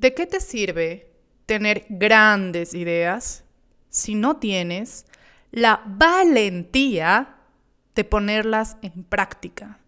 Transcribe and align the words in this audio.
¿De 0.00 0.14
qué 0.14 0.24
te 0.24 0.40
sirve 0.40 1.12
tener 1.44 1.84
grandes 1.90 2.72
ideas 2.72 3.44
si 3.90 4.14
no 4.14 4.38
tienes 4.38 5.04
la 5.50 5.82
valentía 5.84 7.36
de 7.94 8.04
ponerlas 8.04 8.78
en 8.80 9.04
práctica? 9.04 9.78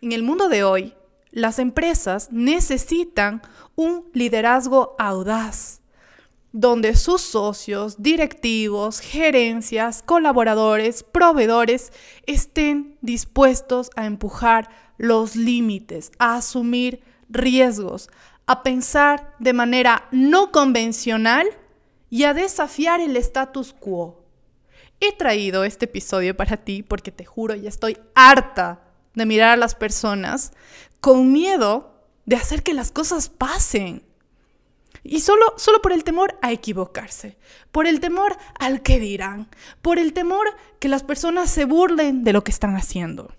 En 0.00 0.12
el 0.12 0.22
mundo 0.22 0.48
de 0.48 0.62
hoy, 0.62 0.94
las 1.32 1.58
empresas 1.58 2.28
necesitan 2.30 3.42
un 3.74 4.08
liderazgo 4.14 4.94
audaz, 4.96 5.80
donde 6.52 6.94
sus 6.94 7.20
socios, 7.20 8.00
directivos, 8.00 9.00
gerencias, 9.00 10.04
colaboradores, 10.04 11.02
proveedores 11.02 11.92
estén 12.26 12.96
dispuestos 13.00 13.90
a 13.96 14.06
empujar 14.06 14.70
los 14.98 15.34
límites, 15.34 16.12
a 16.20 16.36
asumir 16.36 17.02
riesgos, 17.28 18.08
a 18.48 18.62
pensar 18.62 19.36
de 19.38 19.52
manera 19.52 20.08
no 20.10 20.50
convencional 20.50 21.46
y 22.08 22.24
a 22.24 22.32
desafiar 22.32 22.98
el 23.00 23.14
status 23.18 23.74
quo. 23.74 24.24
He 25.00 25.12
traído 25.12 25.64
este 25.64 25.84
episodio 25.84 26.34
para 26.34 26.56
ti 26.56 26.82
porque 26.82 27.12
te 27.12 27.26
juro, 27.26 27.54
ya 27.54 27.68
estoy 27.68 27.98
harta 28.14 28.80
de 29.14 29.26
mirar 29.26 29.50
a 29.50 29.56
las 29.56 29.74
personas 29.74 30.52
con 31.00 31.30
miedo 31.30 31.92
de 32.24 32.36
hacer 32.36 32.62
que 32.62 32.72
las 32.72 32.90
cosas 32.90 33.28
pasen. 33.28 34.02
Y 35.04 35.20
solo, 35.20 35.44
solo 35.58 35.82
por 35.82 35.92
el 35.92 36.02
temor 36.02 36.38
a 36.40 36.50
equivocarse, 36.50 37.36
por 37.70 37.86
el 37.86 38.00
temor 38.00 38.38
al 38.58 38.80
que 38.80 38.98
dirán, 38.98 39.48
por 39.82 39.98
el 39.98 40.14
temor 40.14 40.48
que 40.80 40.88
las 40.88 41.02
personas 41.02 41.50
se 41.50 41.66
burlen 41.66 42.24
de 42.24 42.32
lo 42.32 42.44
que 42.44 42.50
están 42.50 42.76
haciendo. 42.76 43.30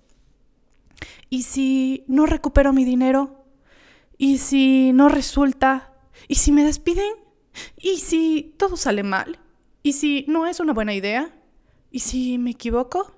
¿Y 1.28 1.42
si 1.42 2.04
no 2.06 2.26
recupero 2.26 2.72
mi 2.72 2.84
dinero? 2.84 3.39
¿Y 4.22 4.36
si 4.36 4.92
no 4.92 5.08
resulta? 5.08 5.94
¿Y 6.28 6.34
si 6.34 6.52
me 6.52 6.62
despiden? 6.62 7.10
¿Y 7.78 7.96
si 7.96 8.54
todo 8.58 8.76
sale 8.76 9.02
mal? 9.02 9.38
¿Y 9.82 9.94
si 9.94 10.26
no 10.28 10.46
es 10.46 10.60
una 10.60 10.74
buena 10.74 10.92
idea? 10.92 11.34
¿Y 11.90 12.00
si 12.00 12.36
me 12.36 12.50
equivoco? 12.50 13.14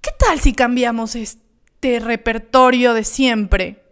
¿Qué 0.00 0.12
tal 0.16 0.38
si 0.38 0.52
cambiamos 0.52 1.16
este 1.16 1.98
repertorio 1.98 2.94
de 2.94 3.02
siempre? 3.02 3.82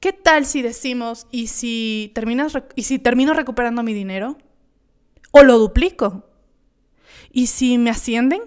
¿Qué 0.00 0.12
tal 0.12 0.46
si 0.46 0.62
decimos, 0.62 1.28
¿y 1.30 1.46
si, 1.46 2.10
terminas 2.12 2.52
¿y 2.74 2.82
si 2.82 2.98
termino 2.98 3.34
recuperando 3.34 3.84
mi 3.84 3.94
dinero? 3.94 4.36
¿O 5.30 5.44
lo 5.44 5.60
duplico? 5.60 6.24
¿Y 7.30 7.46
si 7.46 7.78
me 7.78 7.90
ascienden? 7.90 8.42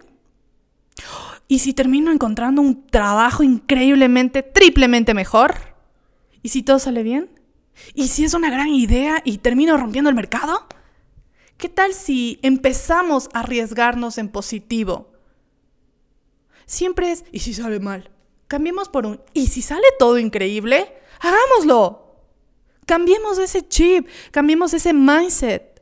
¿Y 1.48 1.60
si 1.60 1.74
termino 1.74 2.12
encontrando 2.12 2.62
un 2.62 2.88
trabajo 2.88 3.42
increíblemente, 3.42 4.44
triplemente 4.44 5.14
mejor? 5.14 5.75
¿Y 6.46 6.50
si 6.50 6.62
todo 6.62 6.78
sale 6.78 7.02
bien? 7.02 7.32
¿Y 7.96 8.08
si 8.10 8.24
es 8.24 8.36
una 8.36 8.52
gran 8.52 8.68
idea 8.68 9.20
y 9.26 9.40
termino 9.40 9.78
rompiendo 9.78 10.12
el 10.12 10.16
mercado? 10.16 10.68
¿Qué 11.58 11.70
tal 11.70 11.92
si 11.92 12.38
empezamos 12.44 13.30
a 13.34 13.40
arriesgarnos 13.40 14.20
en 14.20 14.30
positivo? 14.30 15.12
Siempre 16.68 17.12
es, 17.12 17.26
¿y 17.32 17.40
si 17.40 17.56
sale 17.56 17.80
mal? 17.80 18.12
Cambiemos 18.48 18.90
por 18.90 19.08
un, 19.08 19.22
¿y 19.34 19.48
si 19.48 19.64
sale 19.64 19.88
todo 19.98 20.20
increíble? 20.20 20.94
Hagámoslo. 21.20 22.22
Cambiemos 22.86 23.40
ese 23.40 23.68
chip, 23.68 24.08
cambiemos 24.30 24.76
ese 24.76 24.94
mindset. 24.94 25.82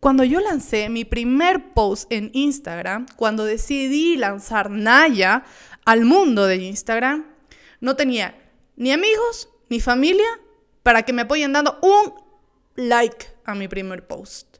Cuando 0.00 0.24
yo 0.24 0.40
lancé 0.40 0.88
mi 0.88 1.04
primer 1.04 1.74
post 1.74 2.10
en 2.10 2.30
Instagram, 2.32 3.04
cuando 3.16 3.44
decidí 3.44 4.16
lanzar 4.16 4.70
Naya 4.70 5.44
al 5.84 6.06
mundo 6.06 6.46
de 6.46 6.56
Instagram, 6.56 7.26
no 7.80 7.96
tenía 7.96 8.41
ni 8.76 8.92
amigos 8.92 9.48
ni 9.68 9.80
familia 9.80 10.28
para 10.82 11.02
que 11.02 11.12
me 11.12 11.22
apoyen 11.22 11.52
dando 11.52 11.78
un 11.82 12.14
like 12.76 13.26
a 13.44 13.54
mi 13.54 13.68
primer 13.68 14.06
post. 14.06 14.58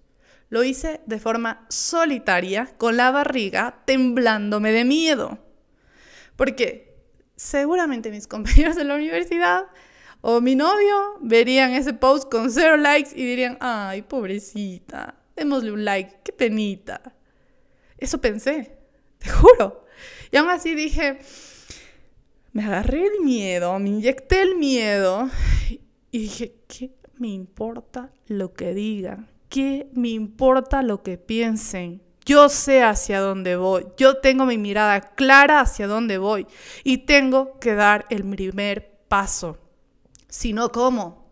Lo 0.49 0.65
hice 0.65 1.01
de 1.07 1.19
forma 1.19 1.65
solitaria, 1.71 2.75
con 2.77 2.97
la 2.97 3.11
barriga 3.11 3.83
temblándome 3.87 4.70
de 4.73 4.85
miedo. 4.85 5.39
Porque 6.36 6.95
seguramente 7.36 8.11
mis 8.11 8.27
compañeros 8.29 8.77
de 8.77 8.85
la 8.85 8.95
universidad 8.95 9.67
o 10.20 10.41
mi 10.41 10.55
novio 10.55 11.19
verían 11.20 11.73
ese 11.73 11.95
post 11.95 12.31
con 12.31 12.51
cero 12.51 12.77
likes 12.77 13.11
y 13.15 13.25
dirían, 13.25 13.59
ay, 13.61 14.03
pobrecita, 14.03 15.17
démosle 15.35 15.73
un 15.73 15.85
like, 15.85 16.20
qué 16.23 16.33
penita. 16.33 17.01
Eso 17.98 18.20
pensé, 18.20 18.79
te 19.19 19.31
juro. 19.31 19.85
Y 20.31 20.36
aún 20.36 20.51
así 20.51 20.75
dije, 20.75 21.19
me 22.52 22.64
agarré 22.64 23.07
el 23.07 23.24
miedo, 23.24 23.79
me 23.79 23.89
inyecté 23.89 24.42
el 24.42 24.57
miedo 24.57 25.29
y 26.11 26.18
dije, 26.18 26.55
¿qué 26.68 26.92
me 27.17 27.29
importa 27.29 28.11
lo 28.27 28.52
que 28.52 28.74
digan? 28.74 29.29
¿Qué 29.48 29.89
me 29.95 30.11
importa 30.11 30.83
lo 30.83 31.02
que 31.02 31.18
piensen? 31.18 32.02
Yo 32.24 32.48
sé 32.48 32.83
hacia 32.83 33.20
dónde 33.20 33.57
voy. 33.57 33.86
Yo 33.96 34.18
tengo 34.18 34.46
mi 34.46 34.58
mirada 34.58 35.01
clara 35.01 35.61
hacia 35.61 35.86
dónde 35.86 36.18
voy. 36.18 36.46
Y 36.85 36.98
tengo 36.98 37.58
que 37.58 37.74
dar 37.74 38.07
el 38.11 38.24
primer 38.24 39.01
paso. 39.08 39.58
Si 40.29 40.52
no, 40.52 40.70
¿cómo? 40.70 41.23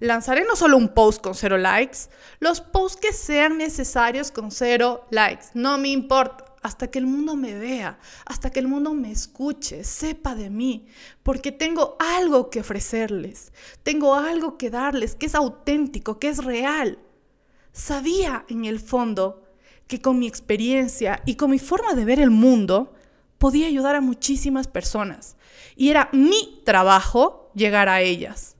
Lanzaré 0.00 0.44
no 0.44 0.56
solo 0.56 0.76
un 0.76 0.88
post 0.88 1.22
con 1.22 1.34
cero 1.34 1.56
likes, 1.56 1.98
los 2.40 2.60
posts 2.60 3.00
que 3.00 3.12
sean 3.12 3.58
necesarios 3.58 4.30
con 4.30 4.50
cero 4.50 5.06
likes. 5.10 5.46
No 5.54 5.78
me 5.78 5.88
importa. 5.88 6.43
Hasta 6.64 6.90
que 6.90 6.98
el 6.98 7.06
mundo 7.06 7.36
me 7.36 7.58
vea, 7.58 7.98
hasta 8.24 8.48
que 8.48 8.58
el 8.58 8.68
mundo 8.68 8.94
me 8.94 9.12
escuche, 9.12 9.84
sepa 9.84 10.34
de 10.34 10.48
mí, 10.48 10.86
porque 11.22 11.52
tengo 11.52 11.94
algo 11.98 12.48
que 12.48 12.60
ofrecerles, 12.60 13.52
tengo 13.82 14.14
algo 14.14 14.56
que 14.56 14.70
darles 14.70 15.14
que 15.14 15.26
es 15.26 15.34
auténtico, 15.34 16.18
que 16.18 16.28
es 16.28 16.42
real. 16.42 16.98
Sabía 17.72 18.46
en 18.48 18.64
el 18.64 18.80
fondo 18.80 19.44
que 19.86 20.00
con 20.00 20.18
mi 20.18 20.26
experiencia 20.26 21.20
y 21.26 21.34
con 21.34 21.50
mi 21.50 21.58
forma 21.58 21.92
de 21.92 22.06
ver 22.06 22.18
el 22.18 22.30
mundo 22.30 22.94
podía 23.36 23.66
ayudar 23.66 23.94
a 23.94 24.00
muchísimas 24.00 24.66
personas. 24.66 25.36
Y 25.76 25.90
era 25.90 26.08
mi 26.14 26.62
trabajo 26.64 27.50
llegar 27.54 27.90
a 27.90 28.00
ellas. 28.00 28.56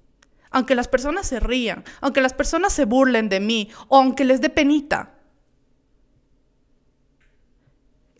Aunque 0.51 0.75
las 0.75 0.89
personas 0.89 1.27
se 1.27 1.41
rían, 1.41 1.85
aunque 2.03 2.21
las 2.21 2.35
personas 2.35 2.75
se 2.75 2.85
burlen 2.85 3.31
de 3.31 3.41
mí 3.41 3.71
o 3.89 3.97
aunque 3.97 4.27
les 4.27 4.43
dé 4.43 4.51
penita. 4.51 5.14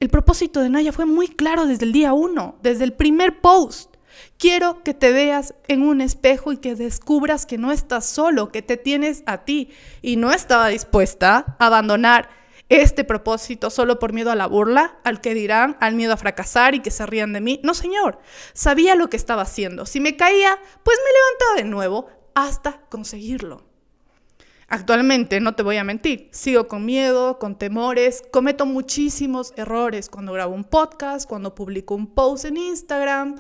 El 0.01 0.11
propósito 0.11 0.61
de 0.61 0.71
Naya 0.71 0.93
fue 0.93 1.07
muy 1.07 1.29
claro 1.29 1.67
desde 1.67 1.85
el 1.87 1.93
día 1.93 2.13
uno, 2.13 2.59
desde 2.63 2.85
el 2.85 2.93
primer 2.93 3.41
post. 3.41 3.95
Quiero 4.39 4.83
que 4.83 4.95
te 4.95 5.13
veas 5.13 5.55
en 5.69 5.83
un 5.83 6.01
espejo 6.01 6.53
y 6.53 6.59
que 6.59 6.75
descubras 6.75 7.47
que 7.47 7.59
no 7.59 7.73
estás 7.73 8.07
solo, 8.07 8.51
que 8.51 8.63
te 8.63 8.77
tienes 8.77 9.23
a 9.27 9.45
ti. 9.45 9.71
Y 10.03 10.17
no 10.17 10.33
estaba 10.33 10.69
dispuesta 10.69 11.57
a 11.59 11.67
abandonar 11.67 12.29
este 12.69 13.05
propósito 13.05 13.71
solo 13.71 13.99
por 13.99 14.13
miedo 14.13 14.31
a 14.31 14.37
la 14.37 14.47
burla, 14.47 14.99
al 15.05 15.21
que 15.21 15.35
dirán, 15.35 15.77
al 15.81 15.95
miedo 15.95 16.13
a 16.13 16.17
fracasar 16.17 16.75
y 16.75 16.81
que 16.81 16.91
se 16.91 17.07
rían 17.07 17.33
de 17.33 17.41
mí. 17.41 17.61
No, 17.63 17.75
señor, 17.75 18.19
sabía 18.53 18.95
lo 18.95 19.09
que 19.09 19.17
estaba 19.17 19.43
haciendo. 19.43 19.87
Si 19.87 20.01
me 20.01 20.17
caía, 20.17 20.59
pues 20.83 20.99
me 21.05 21.13
levantaba 21.13 21.55
de 21.57 21.65
nuevo 21.65 22.09
hasta 22.35 22.81
conseguirlo. 22.89 23.74
Actualmente, 24.75 25.39
no 25.39 25.55
te 25.55 25.63
voy 25.63 25.77
a 25.77 25.85
mentir, 25.85 26.29
sigo 26.33 26.67
con 26.67 26.85
miedo, 26.85 27.39
con 27.39 27.57
temores, 27.57 28.25
cometo 28.33 28.67
muchísimos 28.67 29.55
errores 29.57 30.09
cuando 30.09 30.33
grabo 30.33 30.53
un 30.53 30.65
podcast, 30.65 31.29
cuando 31.29 31.55
publico 31.55 31.95
un 31.95 32.09
post 32.09 32.47
en 32.47 32.57
Instagram 32.57 33.37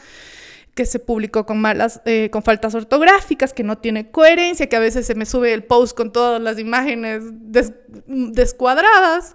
que 0.76 0.86
se 0.86 1.00
publicó 1.00 1.44
con 1.44 1.60
malas, 1.60 2.02
eh, 2.04 2.30
con 2.30 2.44
faltas 2.44 2.76
ortográficas, 2.76 3.52
que 3.52 3.64
no 3.64 3.78
tiene 3.78 4.12
coherencia, 4.12 4.68
que 4.68 4.76
a 4.76 4.78
veces 4.78 5.08
se 5.08 5.16
me 5.16 5.26
sube 5.26 5.52
el 5.52 5.64
post 5.64 5.96
con 5.96 6.12
todas 6.12 6.40
las 6.40 6.60
imágenes 6.60 7.24
descuadradas. 8.06 9.34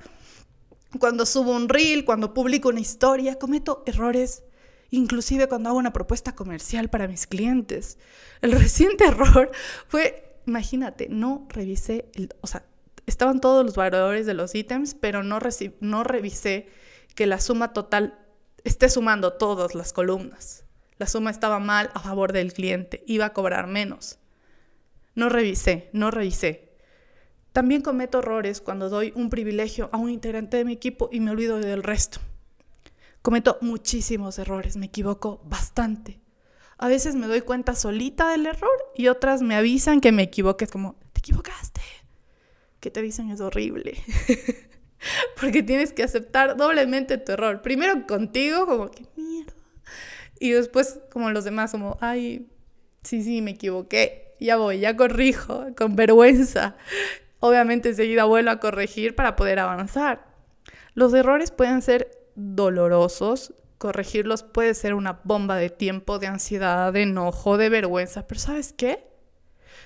Cuando 1.00 1.26
subo 1.26 1.52
un 1.52 1.68
reel, 1.68 2.06
cuando 2.06 2.34
publico 2.34 2.70
una 2.70 2.80
historia, 2.80 3.38
cometo 3.38 3.84
errores, 3.86 4.44
inclusive 4.90 5.50
cuando 5.50 5.68
hago 5.68 5.78
una 5.78 5.92
propuesta 5.92 6.34
comercial 6.34 6.90
para 6.90 7.10
mis 7.10 7.28
clientes. 7.28 7.98
El 8.40 8.54
reciente 8.54 9.04
error 9.04 9.52
fue, 9.90 10.29
imagínate, 10.50 11.08
no 11.10 11.48
revisé, 11.50 12.10
o 12.42 12.48
sea, 12.48 12.66
estaban 13.06 13.40
todos 13.40 13.66
los 13.66 13.76
valores 13.76 14.26
de 14.26 14.34
los 14.34 14.54
ítems, 14.56 14.96
pero 14.96 15.24
no, 15.24 15.40
no 15.80 16.04
revisé 16.04 16.68
que 17.16 17.28
la 17.28 17.40
suma 17.40 17.72
total 17.72 18.18
esté 18.64 18.90
sumando 18.90 19.34
todas 19.34 19.76
las 19.76 19.94
columnas. 19.94 20.66
La 20.98 21.08
suma 21.08 21.30
estaba 21.30 21.60
mal 21.60 21.92
a 21.94 22.00
favor 22.00 22.34
del 22.34 22.52
cliente, 22.52 23.04
iba 23.08 23.26
a 23.26 23.34
cobrar 23.34 23.68
menos. 23.68 24.20
No 25.16 25.30
revisé, 25.30 25.90
no 25.94 26.12
revisé. 26.12 26.70
También 27.54 27.82
cometo 27.82 28.20
errores 28.20 28.60
cuando 28.60 28.90
doy 28.90 29.14
un 29.16 29.30
privilegio 29.30 29.90
a 29.92 29.98
un 29.98 30.10
integrante 30.10 30.58
de 30.58 30.66
mi 30.66 30.74
equipo 30.74 31.10
y 31.12 31.20
me 31.20 31.32
olvido 31.32 31.60
del 31.60 31.84
resto. 31.84 32.20
Cometo 33.22 33.58
muchísimos 33.62 34.40
errores, 34.40 34.78
me 34.78 34.88
equivoco 34.88 35.42
bastante. 35.46 36.20
A 36.80 36.88
veces 36.88 37.14
me 37.16 37.28
doy 37.28 37.42
cuenta 37.42 37.76
solita 37.76 38.30
del 38.30 38.48
error 38.48 38.78
y 38.96 39.08
otras 39.08 39.44
me 39.44 39.56
avisan 39.56 40.02
que 40.02 40.12
me 40.12 40.24
equivoque. 40.24 40.66
Es 40.66 40.72
como, 40.72 40.96
te 41.14 41.20
equivocaste. 41.20 41.82
Que 42.80 42.90
te 42.90 43.02
avisan 43.02 43.30
es 43.30 43.42
horrible. 43.42 44.02
Porque 45.40 45.62
tienes 45.62 45.94
que 45.94 46.04
aceptar 46.04 46.58
doblemente 46.58 47.18
tu 47.18 47.34
error. 47.34 47.62
Primero 47.62 48.08
contigo, 48.08 48.66
como 48.66 48.90
que 48.90 49.06
mierda 49.16 49.54
y 50.40 50.52
después, 50.52 51.00
como 51.12 51.30
los 51.32 51.44
demás, 51.44 51.72
como, 51.72 51.98
ay, 52.00 52.48
sí, 53.04 53.22
sí, 53.24 53.42
me 53.42 53.52
equivoqué. 53.52 54.36
ya 54.40 54.56
voy, 54.56 54.80
ya 54.80 54.96
corrijo, 54.96 55.68
con 55.78 55.96
vergüenza. 55.96 56.76
Obviamente 57.42 57.90
enseguida 57.90 58.24
vuelvo 58.24 58.52
a 58.52 58.60
corregir 58.60 59.16
para 59.16 59.36
poder 59.36 59.60
avanzar. 59.60 60.26
Los 60.94 61.14
errores 61.14 61.52
pueden 61.52 61.82
ser 61.82 62.10
dolorosos, 62.36 63.54
corregirlos 63.80 64.44
puede 64.44 64.76
ser 64.76 64.94
una 64.94 65.22
bomba 65.24 65.56
de 65.56 65.72
tiempo, 65.72 66.20
de 66.20 66.28
ansiedad, 66.28 66.94
de 66.94 67.04
enojo, 67.04 67.58
de 67.58 67.70
vergüenza, 67.70 68.28
pero 68.28 68.40
¿sabes 68.40 68.74
qué? 68.74 69.08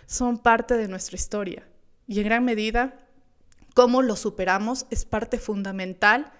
Son 0.07 0.39
parte 0.39 0.75
de 0.75 0.89
nuestra 0.89 1.15
historia 1.15 1.65
y 2.07 2.19
en 2.19 2.25
gran 2.25 2.43
medida 2.43 2.97
cómo 3.73 4.01
lo 4.01 4.15
superamos 4.17 4.87
es 4.89 5.05
parte 5.05 5.37
fundamental 5.37 6.33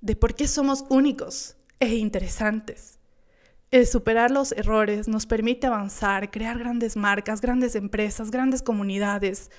de 0.00 0.16
por 0.16 0.34
qué 0.34 0.48
somos 0.48 0.84
únicos 0.88 1.56
e 1.78 1.94
interesantes. 1.94 2.98
El 3.70 3.86
superar 3.86 4.30
los 4.30 4.52
errores 4.52 5.08
nos 5.08 5.26
permite 5.26 5.66
avanzar, 5.66 6.30
crear 6.30 6.58
grandes 6.58 6.96
marcas, 6.96 7.40
grandes 7.40 7.74
empresas, 7.74 8.30
grandes 8.30 8.62
comunidades, 8.62 9.50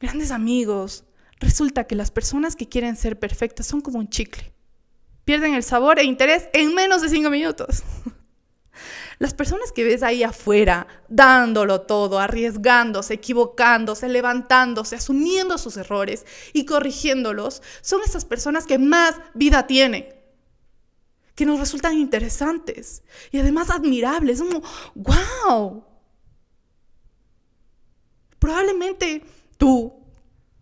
grandes 0.00 0.30
amigos. 0.30 1.04
Resulta 1.40 1.84
que 1.84 1.94
las 1.94 2.10
personas 2.10 2.56
que 2.56 2.68
quieren 2.68 2.96
ser 2.96 3.18
perfectas 3.18 3.66
son 3.66 3.80
como 3.80 3.98
un 3.98 4.08
chicle. 4.08 4.52
Pierden 5.24 5.54
el 5.54 5.62
sabor 5.62 5.98
e 5.98 6.04
interés 6.04 6.48
en 6.52 6.74
menos 6.74 7.02
de 7.02 7.08
cinco 7.08 7.30
minutos. 7.30 7.82
Las 9.18 9.34
personas 9.34 9.70
que 9.70 9.84
ves 9.84 10.02
ahí 10.02 10.24
afuera, 10.24 10.88
dándolo 11.08 11.82
todo, 11.82 12.18
arriesgándose, 12.18 13.14
equivocándose, 13.14 14.08
levantándose, 14.08 14.96
asumiendo 14.96 15.58
sus 15.58 15.76
errores 15.76 16.26
y 16.52 16.64
corrigiéndolos, 16.64 17.62
son 17.82 18.00
esas 18.04 18.24
personas 18.24 18.66
que 18.66 18.78
más 18.78 19.14
vida 19.34 19.68
tienen, 19.68 20.12
que 21.36 21.46
nos 21.46 21.60
resultan 21.60 21.96
interesantes 21.98 23.04
y 23.30 23.38
además 23.38 23.70
admirables. 23.70 24.42
Wow. 24.96 25.84
Probablemente 28.40 29.22
tú, 29.56 30.02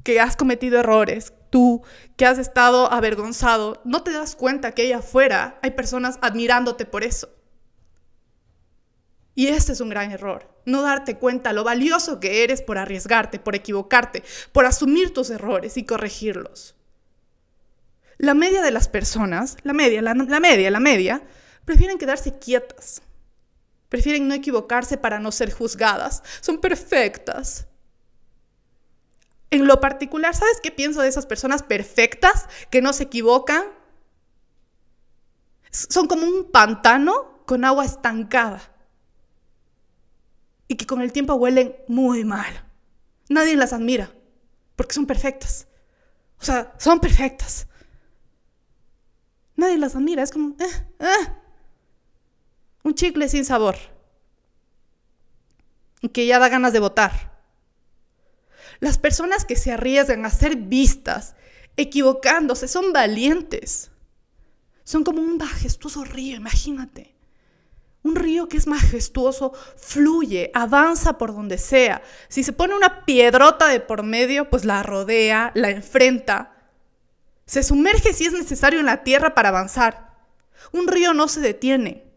que 0.04 0.20
has 0.20 0.36
cometido 0.36 0.80
errores, 0.80 1.32
tú 1.50 1.82
que 2.16 2.26
has 2.26 2.38
estado 2.38 2.90
avergonzado, 2.92 3.82
no 3.84 4.02
te 4.02 4.12
das 4.12 4.36
cuenta 4.36 4.72
que 4.72 4.82
allá 4.82 4.98
afuera 4.98 5.58
hay 5.62 5.72
personas 5.72 6.18
admirándote 6.22 6.86
por 6.86 7.04
eso. 7.04 7.28
Y 9.34 9.48
este 9.48 9.72
es 9.72 9.80
un 9.80 9.88
gran 9.88 10.10
error, 10.10 10.48
no 10.64 10.82
darte 10.82 11.16
cuenta 11.16 11.52
lo 11.52 11.64
valioso 11.64 12.20
que 12.20 12.44
eres 12.44 12.62
por 12.62 12.78
arriesgarte, 12.78 13.38
por 13.38 13.54
equivocarte, 13.54 14.22
por 14.52 14.66
asumir 14.66 15.14
tus 15.14 15.30
errores 15.30 15.76
y 15.76 15.84
corregirlos. 15.84 16.74
La 18.18 18.34
media 18.34 18.60
de 18.60 18.70
las 18.70 18.86
personas, 18.86 19.56
la 19.62 19.72
media, 19.72 20.02
la, 20.02 20.14
media, 20.14 20.70
la 20.70 20.80
media, 20.80 21.22
prefieren 21.64 21.96
quedarse 21.96 22.38
quietas. 22.38 23.00
Prefieren 23.88 24.28
no 24.28 24.34
equivocarse 24.34 24.98
para 24.98 25.18
no 25.20 25.32
ser 25.32 25.50
juzgadas. 25.50 26.22
Son 26.42 26.60
perfectas. 26.60 27.66
En 29.50 29.66
lo 29.66 29.80
particular, 29.80 30.34
¿sabes 30.34 30.60
qué 30.62 30.70
pienso 30.70 31.02
de 31.02 31.08
esas 31.08 31.26
personas 31.26 31.62
perfectas 31.62 32.48
que 32.70 32.80
no 32.80 32.92
se 32.92 33.04
equivocan? 33.04 33.64
Son 35.70 36.06
como 36.06 36.26
un 36.26 36.50
pantano 36.50 37.42
con 37.46 37.64
agua 37.64 37.84
estancada 37.84 38.60
y 40.68 40.76
que 40.76 40.86
con 40.86 41.00
el 41.00 41.12
tiempo 41.12 41.34
huelen 41.34 41.74
muy 41.88 42.24
mal. 42.24 42.64
Nadie 43.28 43.56
las 43.56 43.72
admira 43.72 44.12
porque 44.76 44.94
son 44.94 45.06
perfectas. 45.06 45.66
O 46.40 46.44
sea, 46.44 46.72
son 46.78 47.00
perfectas. 47.00 47.66
Nadie 49.56 49.76
las 49.78 49.94
admira, 49.94 50.22
es 50.22 50.30
como 50.30 50.56
eh, 50.58 50.86
eh, 51.00 51.32
un 52.82 52.94
chicle 52.94 53.28
sin 53.28 53.44
sabor 53.44 53.76
que 56.12 56.26
ya 56.26 56.38
da 56.38 56.48
ganas 56.48 56.72
de 56.72 56.78
votar. 56.78 57.39
Las 58.80 58.98
personas 58.98 59.44
que 59.44 59.56
se 59.56 59.72
arriesgan 59.72 60.24
a 60.24 60.30
ser 60.30 60.56
vistas, 60.56 61.34
equivocándose, 61.76 62.66
son 62.66 62.92
valientes. 62.92 63.90
Son 64.84 65.04
como 65.04 65.20
un 65.20 65.36
majestuoso 65.36 66.04
río, 66.04 66.36
imagínate. 66.36 67.14
Un 68.02 68.16
río 68.16 68.48
que 68.48 68.56
es 68.56 68.66
majestuoso 68.66 69.52
fluye, 69.76 70.50
avanza 70.54 71.18
por 71.18 71.34
donde 71.34 71.58
sea. 71.58 72.02
Si 72.28 72.42
se 72.42 72.54
pone 72.54 72.74
una 72.74 73.04
piedrota 73.04 73.68
de 73.68 73.80
por 73.80 74.02
medio, 74.02 74.48
pues 74.48 74.64
la 74.64 74.82
rodea, 74.82 75.52
la 75.54 75.70
enfrenta. 75.70 76.56
Se 77.44 77.62
sumerge 77.62 78.14
si 78.14 78.24
es 78.24 78.32
necesario 78.32 78.80
en 78.80 78.86
la 78.86 79.02
tierra 79.02 79.34
para 79.34 79.50
avanzar. 79.50 80.16
Un 80.72 80.88
río 80.88 81.12
no 81.12 81.28
se 81.28 81.40
detiene. 81.40 82.10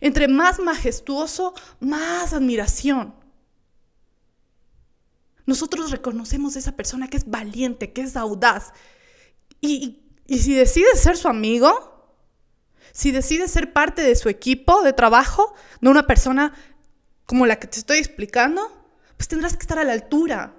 Entre 0.00 0.28
más 0.28 0.60
majestuoso, 0.60 1.54
más 1.80 2.32
admiración. 2.32 3.14
Nosotros 5.46 5.92
reconocemos 5.92 6.56
a 6.56 6.58
esa 6.58 6.72
persona 6.72 7.08
que 7.08 7.16
es 7.16 7.30
valiente, 7.30 7.92
que 7.92 8.02
es 8.02 8.16
audaz. 8.16 8.72
Y, 9.60 10.02
si 10.28 10.54
decides 10.54 11.00
ser 11.00 11.16
su 11.16 11.28
amigo, 11.28 12.12
si 12.92 13.12
decides 13.12 13.52
ser 13.52 13.72
parte 13.72 14.02
de 14.02 14.16
su 14.16 14.28
equipo 14.28 14.82
de 14.82 14.92
trabajo, 14.92 15.54
no 15.80 15.90
una 15.90 16.06
persona 16.06 16.52
como 17.26 17.46
la 17.46 17.56
que 17.56 17.68
te 17.68 17.78
estoy 17.78 17.98
explicando, 17.98 18.62
pues 19.16 19.28
tendrás 19.28 19.56
que 19.56 19.62
estar 19.62 19.78
a 19.78 19.84
la 19.84 19.92
altura. 19.92 20.54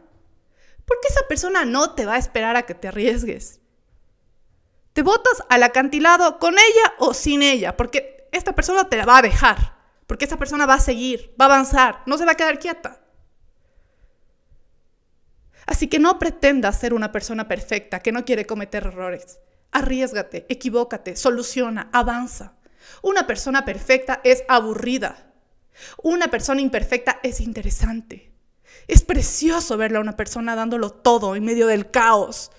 Porque 0.86 1.10
esa 1.10 1.28
persona 1.28 1.66
no 1.66 1.94
te 1.94 2.06
va 2.06 2.14
a 2.14 2.20
esperar 2.20 2.56
a 2.56 2.66
que 2.66 2.74
te 2.74 2.88
arriesgues. 2.88 3.60
Te 4.94 5.04
botas 5.04 5.44
al 5.50 5.64
acantilado 5.64 6.40
con 6.40 6.54
ella 6.54 6.94
o 6.98 7.14
sin 7.14 7.44
ella, 7.44 7.76
porque 7.76 8.28
esta 8.32 8.56
persona 8.56 8.88
te 8.88 8.98
la 8.98 9.06
va 9.06 9.18
a 9.18 9.22
dejar, 9.22 9.78
porque 10.08 10.26
esa 10.26 10.38
persona 10.38 10.66
va 10.66 10.76
a 10.76 10.80
seguir, 10.80 11.36
va 11.40 11.46
a 11.46 11.50
avanzar, 11.50 12.04
no 12.06 12.18
se 12.18 12.26
va 12.26 12.32
a 12.32 12.36
quedar 12.36 12.58
quieta. 12.58 12.97
Así 15.68 15.88
que 15.88 16.00
no 16.00 16.18
pretendas 16.18 16.80
ser 16.80 16.94
una 16.94 17.12
persona 17.12 17.48
perfecta 17.48 18.00
que 18.00 18.14
no 18.14 18.26
quiere 18.26 18.46
cometer 18.46 18.88
errores. 18.88 19.40
Arriesgate, 19.72 20.46
equivócate, 20.50 21.18
soluciona, 21.18 21.90
avanza. 21.92 22.54
Una 23.04 23.28
persona 23.28 23.66
perfecta 23.66 24.22
es 24.24 24.44
aburrida. 24.48 25.34
Una 26.02 26.30
persona 26.30 26.62
imperfecta 26.62 27.20
es 27.22 27.42
interesante. 27.42 28.32
Es 28.88 29.04
precioso 29.04 29.78
verle 29.78 29.98
a 29.98 30.02
una 30.02 30.16
persona 30.16 30.56
dándolo 30.56 30.90
todo 30.90 31.36
en 31.36 31.44
medio 31.44 31.68
del 31.68 31.92
caos. 31.92 32.50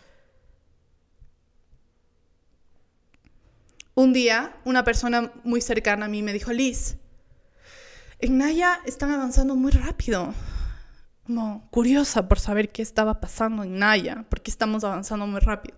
Un 3.94 4.12
día, 4.12 4.54
una 4.66 4.84
persona 4.84 5.32
muy 5.44 5.62
cercana 5.62 6.06
a 6.06 6.08
mí 6.08 6.22
me 6.22 6.34
dijo, 6.34 6.52
Liz, 6.52 6.98
en 8.18 8.36
Naya 8.36 8.80
están 8.84 9.10
avanzando 9.10 9.56
muy 9.56 9.72
rápido. 9.72 10.34
Curiosa 11.70 12.26
por 12.26 12.38
saber 12.38 12.70
qué 12.70 12.80
estaba 12.80 13.20
pasando 13.20 13.62
en 13.62 13.78
Naya, 13.78 14.24
porque 14.30 14.50
estamos 14.50 14.82
avanzando 14.82 15.26
muy 15.26 15.40
rápido. 15.40 15.76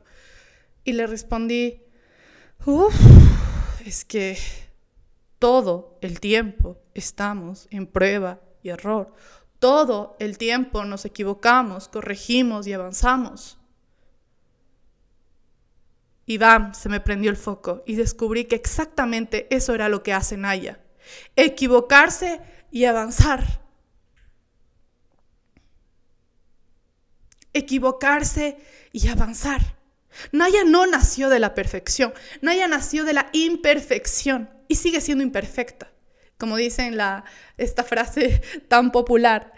Y 0.84 0.92
le 0.92 1.06
respondí, 1.06 1.82
uff, 2.64 2.94
es 3.84 4.04
que 4.04 4.38
todo 5.40 5.98
el 6.02 6.20
tiempo 6.20 6.78
estamos 6.94 7.66
en 7.70 7.86
prueba 7.86 8.40
y 8.62 8.68
error. 8.68 9.12
Todo 9.58 10.16
el 10.20 10.38
tiempo 10.38 10.84
nos 10.84 11.04
equivocamos, 11.04 11.88
corregimos 11.88 12.66
y 12.66 12.72
avanzamos. 12.72 13.58
Y 16.26 16.38
bam, 16.38 16.74
se 16.74 16.88
me 16.88 17.00
prendió 17.00 17.28
el 17.30 17.36
foco 17.36 17.82
y 17.86 17.96
descubrí 17.96 18.44
que 18.44 18.54
exactamente 18.54 19.48
eso 19.54 19.74
era 19.74 19.88
lo 19.88 20.04
que 20.04 20.12
hace 20.12 20.36
Naya. 20.36 20.80
Equivocarse 21.34 22.40
y 22.70 22.84
avanzar. 22.84 23.60
Equivocarse 27.52 28.58
y 28.92 29.08
avanzar. 29.08 29.76
Naya 30.32 30.64
no 30.64 30.86
nació 30.86 31.28
de 31.28 31.38
la 31.38 31.54
perfección, 31.54 32.12
Naya 32.40 32.68
nació 32.68 33.04
de 33.04 33.12
la 33.12 33.28
imperfección 33.32 34.50
y 34.68 34.76
sigue 34.76 35.00
siendo 35.00 35.24
imperfecta. 35.24 35.90
Como 36.36 36.56
dicen 36.56 36.96
la, 36.96 37.24
esta 37.58 37.84
frase 37.84 38.42
tan 38.68 38.90
popular, 38.92 39.52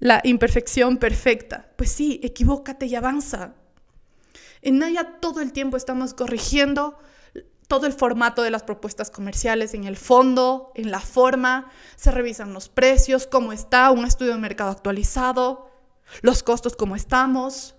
la 0.00 0.20
imperfección 0.24 0.98
perfecta. 0.98 1.70
Pues 1.76 1.90
sí, 1.90 2.20
equivócate 2.22 2.86
y 2.86 2.94
avanza. 2.94 3.54
En 4.60 4.78
Naya 4.78 5.18
todo 5.20 5.40
el 5.40 5.52
tiempo 5.52 5.76
estamos 5.76 6.14
corrigiendo 6.14 6.98
todo 7.68 7.86
el 7.86 7.92
formato 7.92 8.42
de 8.42 8.50
las 8.50 8.62
propuestas 8.62 9.10
comerciales, 9.10 9.74
en 9.74 9.84
el 9.84 9.96
fondo, 9.96 10.70
en 10.74 10.90
la 10.90 11.00
forma, 11.00 11.70
se 11.96 12.10
revisan 12.10 12.52
los 12.52 12.68
precios, 12.68 13.26
cómo 13.26 13.52
está, 13.52 13.90
un 13.90 14.04
estudio 14.04 14.32
de 14.32 14.38
mercado 14.38 14.70
actualizado, 14.70 15.70
los 16.22 16.42
costos, 16.42 16.76
cómo 16.76 16.96
estamos, 16.96 17.74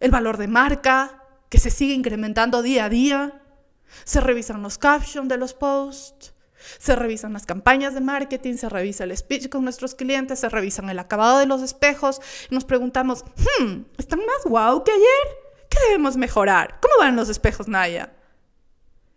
el 0.00 0.10
valor 0.10 0.36
de 0.36 0.48
marca, 0.48 1.22
que 1.48 1.58
se 1.58 1.70
sigue 1.70 1.94
incrementando 1.94 2.62
día 2.62 2.86
a 2.86 2.88
día. 2.88 3.42
Se 4.04 4.20
revisan 4.20 4.62
los 4.62 4.78
captions 4.78 5.28
de 5.28 5.36
los 5.36 5.54
posts, 5.54 6.34
se 6.78 6.96
revisan 6.96 7.32
las 7.32 7.46
campañas 7.46 7.94
de 7.94 8.00
marketing, 8.00 8.54
se 8.54 8.68
revisa 8.68 9.04
el 9.04 9.16
speech 9.16 9.48
con 9.48 9.64
nuestros 9.64 9.94
clientes, 9.94 10.40
se 10.40 10.48
revisan 10.48 10.90
el 10.90 10.98
acabado 10.98 11.38
de 11.38 11.46
los 11.46 11.62
espejos 11.62 12.20
y 12.50 12.54
nos 12.54 12.64
preguntamos, 12.64 13.24
hmm, 13.24 13.82
¿están 13.98 14.20
más 14.20 14.44
guau 14.44 14.82
que 14.82 14.90
ayer? 14.90 15.38
¿Qué 15.68 15.78
debemos 15.88 16.16
mejorar? 16.16 16.78
¿Cómo 16.80 16.94
van 16.98 17.16
los 17.16 17.28
espejos, 17.28 17.68
Naya? 17.68 18.12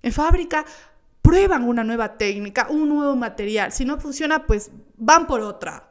En 0.01 0.11
fábrica, 0.11 0.65
prueban 1.21 1.63
una 1.63 1.83
nueva 1.83 2.17
técnica, 2.17 2.67
un 2.69 2.87
nuevo 2.87 3.15
material. 3.15 3.71
Si 3.71 3.83
no 3.83 3.99
funciona, 3.99 4.45
pues 4.45 4.71
van 4.95 5.27
por 5.27 5.41
otra. 5.41 5.89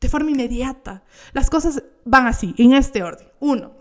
De 0.00 0.08
forma 0.08 0.30
inmediata. 0.30 1.04
Las 1.32 1.50
cosas 1.50 1.82
van 2.04 2.26
así, 2.26 2.54
en 2.58 2.72
este 2.72 3.02
orden. 3.02 3.28
Uno, 3.38 3.72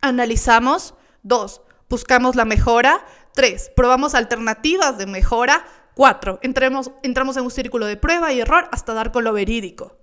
analizamos. 0.00 0.94
Dos, 1.22 1.62
buscamos 1.88 2.36
la 2.36 2.44
mejora. 2.44 3.04
Tres, 3.34 3.70
probamos 3.74 4.14
alternativas 4.14 4.98
de 4.98 5.06
mejora. 5.06 5.64
Cuatro, 5.94 6.38
entremos, 6.42 6.92
entramos 7.02 7.36
en 7.36 7.44
un 7.44 7.50
círculo 7.50 7.86
de 7.86 7.96
prueba 7.96 8.32
y 8.32 8.40
error 8.40 8.68
hasta 8.70 8.94
dar 8.94 9.10
con 9.10 9.24
lo 9.24 9.32
verídico. 9.32 9.96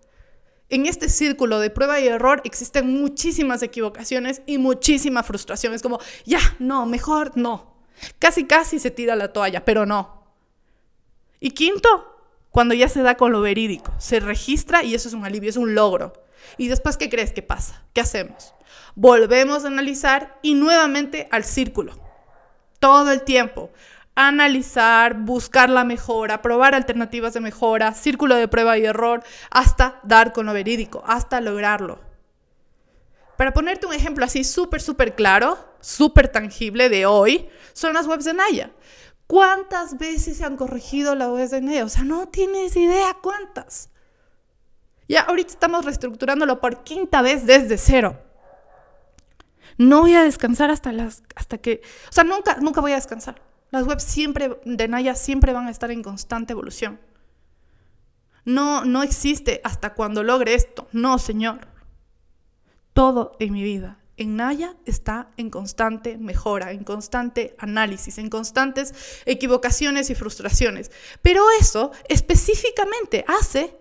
En 0.68 0.88
este 0.88 1.10
círculo 1.10 1.60
de 1.60 1.70
prueba 1.70 2.00
y 2.00 2.08
error 2.08 2.42
existen 2.44 2.92
muchísimas 3.00 3.62
equivocaciones 3.62 4.42
y 4.46 4.58
muchísima 4.58 5.22
frustración. 5.22 5.74
Es 5.74 5.82
como, 5.82 6.00
ya, 6.26 6.40
no, 6.60 6.86
mejor 6.86 7.34
no. 7.36 7.76
Casi, 8.20 8.46
casi 8.46 8.80
se 8.80 8.92
tira 8.92 9.16
la 9.16 9.32
toalla, 9.32 9.64
pero 9.64 9.86
no. 9.86 10.24
Y 11.40 11.52
quinto, 11.52 12.15
cuando 12.56 12.74
ya 12.74 12.88
se 12.88 13.02
da 13.02 13.18
con 13.18 13.34
lo 13.34 13.42
verídico, 13.42 13.94
se 13.98 14.22
registra 14.22 14.82
y 14.82 14.96
eso 14.96 15.10
es 15.10 15.14
un 15.14 15.26
alivio, 15.26 15.50
es 15.50 15.58
un 15.58 15.76
logro. 15.76 16.14
Y 16.58 16.70
después, 16.70 16.96
¿qué 16.96 17.10
crees 17.10 17.34
que 17.34 17.42
pasa? 17.42 17.84
¿Qué 17.92 18.00
hacemos? 18.00 18.54
Volvemos 18.96 19.66
a 19.66 19.68
analizar 19.68 20.40
y 20.42 20.54
nuevamente 20.54 21.28
al 21.32 21.44
círculo. 21.44 22.00
Todo 22.80 23.12
el 23.12 23.24
tiempo 23.24 23.72
analizar, 24.16 25.16
buscar 25.16 25.70
la 25.70 25.84
mejora, 25.84 26.42
probar 26.42 26.76
alternativas 26.76 27.34
de 27.34 27.42
mejora, 27.42 27.94
círculo 27.94 28.36
de 28.36 28.48
prueba 28.48 28.78
y 28.78 28.86
error, 28.86 29.22
hasta 29.52 30.00
dar 30.04 30.32
con 30.32 30.46
lo 30.46 30.54
verídico, 30.54 31.04
hasta 31.06 31.42
lograrlo. 31.42 32.00
Para 33.36 33.52
ponerte 33.52 33.86
un 33.86 33.94
ejemplo 33.94 34.24
así 34.24 34.46
súper, 34.46 34.82
súper 34.82 35.14
claro, 35.14 35.58
súper 35.82 36.30
tangible 36.30 36.88
de 36.88 37.06
hoy, 37.06 37.50
son 37.74 37.94
las 37.94 38.08
webs 38.08 38.24
de 38.24 38.34
Naya. 38.34 38.72
¿Cuántas 39.28 39.98
veces 39.98 40.38
se 40.38 40.46
han 40.46 40.56
corregido 40.56 41.16
de 41.16 41.62
Naya? 41.62 41.86
O 41.86 41.90
sea, 41.90 42.04
no 42.04 42.28
tienes 42.28 42.76
idea 42.76 43.18
cuántas. 43.22 43.90
Ya 45.08 45.22
ahorita 45.22 45.52
estamos 45.52 45.86
reestructurándolo 45.86 46.62
por 46.62 46.84
quinta 46.84 47.22
vez 47.22 47.46
desde 47.46 47.78
cero. 47.78 48.22
No 49.78 50.02
voy 50.02 50.14
a 50.14 50.24
descansar 50.24 50.72
hasta 50.72 50.92
las 50.92 51.24
hasta 51.36 51.58
que, 51.58 51.82
o 52.10 52.12
sea, 52.12 52.24
nunca 52.24 52.58
nunca 52.58 52.82
voy 52.82 52.94
a 52.94 52.96
descansar. 52.96 53.42
Las 53.72 53.86
webs 53.86 54.04
siempre, 54.04 54.60
de 54.64 54.88
Naya 54.88 55.16
siempre 55.16 55.54
van 55.54 55.68
a 55.68 55.72
estar 55.72 55.92
en 55.92 56.04
constante 56.04 56.54
evolución. 56.54 57.00
No, 58.46 58.86
no 58.86 59.04
existe 59.04 59.60
hasta 59.64 59.96
cuando 59.96 60.24
logre 60.24 60.54
esto. 60.54 60.88
No, 60.92 61.18
señor. 61.18 61.68
Todo 62.94 63.36
en 63.40 63.54
mi 63.54 63.64
vida, 63.64 64.00
en 64.18 64.36
Naya, 64.36 64.76
está 64.86 65.32
en 65.38 65.50
constante 65.50 66.18
mejora, 66.18 66.72
en 66.72 66.84
constante 66.84 67.56
análisis, 67.60 68.18
en 68.18 68.30
constantes 68.30 68.94
equivocaciones 69.26 70.10
y 70.10 70.16
frustraciones. 70.16 70.92
Pero 71.22 71.44
eso 71.60 71.92
específicamente 72.08 73.26
hace 73.28 73.78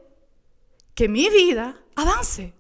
que 0.94 1.08
mi 1.08 1.28
vida 1.28 1.80
avance. 1.94 2.52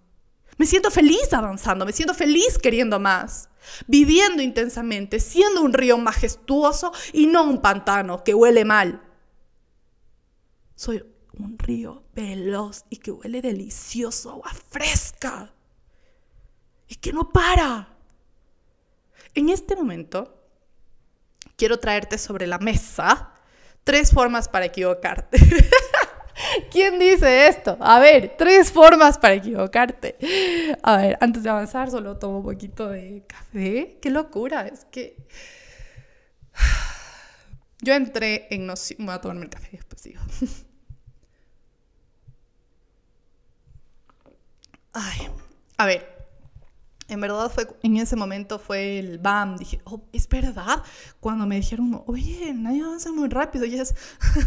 Me 0.56 0.66
siento 0.66 0.90
feliz 0.90 1.32
avanzando, 1.32 1.84
me 1.84 1.92
siento 1.92 2.14
feliz 2.14 2.58
queriendo 2.58 3.00
más 3.00 3.48
viviendo 3.86 4.42
intensamente, 4.42 5.20
siendo 5.20 5.62
un 5.62 5.72
río 5.72 5.98
majestuoso 5.98 6.92
y 7.12 7.26
no 7.26 7.44
un 7.44 7.60
pantano 7.60 8.24
que 8.24 8.34
huele 8.34 8.64
mal. 8.64 9.02
Soy 10.74 11.04
un 11.32 11.58
río 11.58 12.04
veloz 12.14 12.84
y 12.90 12.96
que 12.98 13.10
huele 13.10 13.42
delicioso, 13.42 14.30
agua 14.30 14.52
fresca 14.68 15.52
y 16.88 16.96
que 16.96 17.12
no 17.12 17.30
para. 17.30 17.88
En 19.34 19.48
este 19.48 19.74
momento, 19.76 20.34
quiero 21.56 21.78
traerte 21.78 22.18
sobre 22.18 22.46
la 22.46 22.58
mesa 22.58 23.32
tres 23.84 24.10
formas 24.10 24.48
para 24.48 24.64
equivocarte. 24.64 25.38
¿Quién 26.70 26.98
dice 26.98 27.46
esto? 27.48 27.76
A 27.80 27.98
ver, 28.00 28.34
tres 28.36 28.72
formas 28.72 29.18
para 29.18 29.34
equivocarte. 29.34 30.16
A 30.82 30.96
ver, 30.96 31.18
antes 31.20 31.42
de 31.42 31.50
avanzar, 31.50 31.90
solo 31.90 32.16
tomo 32.18 32.38
un 32.38 32.44
poquito 32.44 32.88
de 32.88 33.24
café. 33.26 33.98
Qué 34.02 34.10
locura, 34.10 34.66
es 34.66 34.84
que. 34.86 35.16
Yo 37.80 37.94
entré 37.94 38.48
en 38.50 38.66
noción. 38.66 39.04
Voy 39.06 39.14
a 39.14 39.20
tomarme 39.20 39.44
el 39.44 39.50
café 39.50 39.68
después, 39.72 40.02
digo. 40.02 40.20
Ay, 44.92 45.28
a 45.76 45.86
ver. 45.86 46.13
En 47.08 47.20
verdad 47.20 47.50
fue, 47.50 47.66
en 47.82 47.96
ese 47.98 48.16
momento 48.16 48.58
fue 48.58 48.98
el 48.98 49.18
BAM. 49.18 49.56
Dije, 49.56 49.80
oh, 49.84 50.02
es 50.12 50.28
verdad. 50.28 50.82
Cuando 51.20 51.46
me 51.46 51.56
dijeron, 51.56 52.02
oye, 52.06 52.52
nadie 52.54 52.82
avanza 52.82 53.12
muy 53.12 53.28
rápido. 53.28 53.64
Y 53.64 53.78
es, 53.78 53.94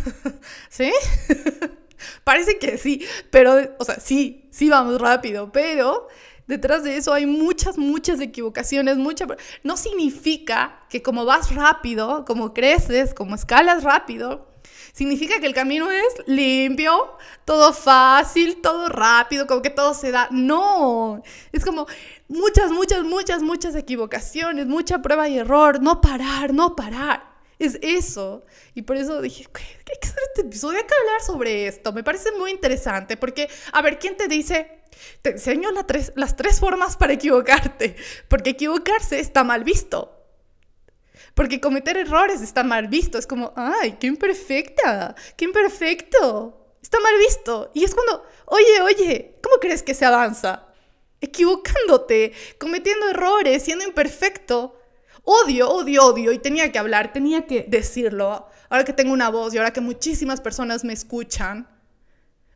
¿sí? 0.69 0.91
Parece 2.23 2.57
que 2.59 2.77
sí, 2.77 3.05
pero, 3.31 3.55
o 3.79 3.85
sea, 3.85 3.99
sí, 3.99 4.47
sí 4.51 4.69
vamos 4.69 4.99
rápido, 4.99 5.51
pero 5.51 6.07
detrás 6.47 6.83
de 6.83 6.97
eso 6.97 7.13
hay 7.13 7.25
muchas, 7.25 7.77
muchas 7.77 8.19
equivocaciones, 8.19 8.97
mucha... 8.97 9.25
No 9.63 9.77
significa 9.77 10.79
que 10.89 11.01
como 11.01 11.25
vas 11.25 11.53
rápido, 11.53 12.25
como 12.25 12.53
creces, 12.53 13.13
como 13.13 13.35
escalas 13.35 13.83
rápido, 13.83 14.47
significa 14.93 15.39
que 15.39 15.47
el 15.47 15.53
camino 15.53 15.91
es 15.91 16.07
limpio, 16.25 17.17
todo 17.45 17.73
fácil, 17.73 18.61
todo 18.61 18.89
rápido, 18.89 19.45
como 19.45 19.61
que 19.61 19.69
todo 19.69 19.93
se 19.93 20.11
da. 20.11 20.27
No, 20.31 21.21
es 21.51 21.63
como 21.63 21.87
muchas, 22.27 22.71
muchas, 22.71 23.03
muchas, 23.03 23.41
muchas 23.41 23.75
equivocaciones, 23.75 24.67
mucha 24.67 25.01
prueba 25.01 25.27
y 25.27 25.37
error, 25.37 25.81
no 25.81 26.01
parar, 26.01 26.53
no 26.53 26.75
parar. 26.75 27.37
Es 27.59 27.79
eso. 27.81 28.45
Y 28.75 28.83
por 28.83 28.97
eso 28.97 29.21
dije, 29.21 29.47
¿qué, 29.51 29.61
hay 29.61 29.99
que 29.99 30.07
hacer 30.07 30.19
este 30.27 30.41
episodio? 30.41 30.77
Hay 30.77 30.85
hablar 30.85 31.21
sobre 31.25 31.67
esto. 31.67 31.91
Me 31.91 32.03
parece 32.03 32.31
muy 32.33 32.51
interesante 32.51 33.17
porque, 33.17 33.49
a 33.71 33.81
ver, 33.81 33.97
¿quién 33.97 34.15
te 34.15 34.27
dice? 34.27 34.83
Te 35.21 35.31
enseño 35.31 35.69
tres, 35.85 36.11
las 36.15 36.35
tres 36.35 36.59
formas 36.59 36.97
para 36.97 37.13
equivocarte. 37.13 37.95
Porque 38.27 38.51
equivocarse 38.51 39.19
está 39.19 39.43
mal 39.43 39.63
visto. 39.63 40.13
Porque 41.33 41.59
cometer 41.59 41.97
errores 41.97 42.41
está 42.41 42.63
mal 42.63 42.87
visto. 42.87 43.17
Es 43.17 43.25
como, 43.25 43.53
ay, 43.55 43.97
qué 43.99 44.07
imperfecta, 44.07 45.15
qué 45.35 45.45
imperfecto. 45.45 46.75
Está 46.81 46.99
mal 46.99 47.17
visto. 47.17 47.71
Y 47.73 47.83
es 47.83 47.95
cuando, 47.95 48.23
oye, 48.45 48.81
oye, 48.81 49.39
¿cómo 49.41 49.57
crees 49.57 49.81
que 49.81 49.95
se 49.95 50.05
avanza? 50.05 50.66
Equivocándote, 51.21 52.33
cometiendo 52.59 53.09
errores, 53.09 53.63
siendo 53.63 53.85
imperfecto 53.85 54.77
odio, 55.29 55.69
odio, 55.69 56.05
odio 56.05 56.31
y 56.31 56.39
tenía 56.39 56.71
que 56.71 56.79
hablar, 56.79 57.11
tenía 57.11 57.45
que 57.45 57.65
decirlo, 57.67 58.47
ahora 58.69 58.85
que 58.85 58.93
tengo 58.93 59.11
una 59.11 59.29
voz 59.29 59.53
y 59.53 59.57
ahora 59.57 59.73
que 59.73 59.81
muchísimas 59.81 60.39
personas 60.39 60.85
me 60.85 60.93
escuchan, 60.93 61.67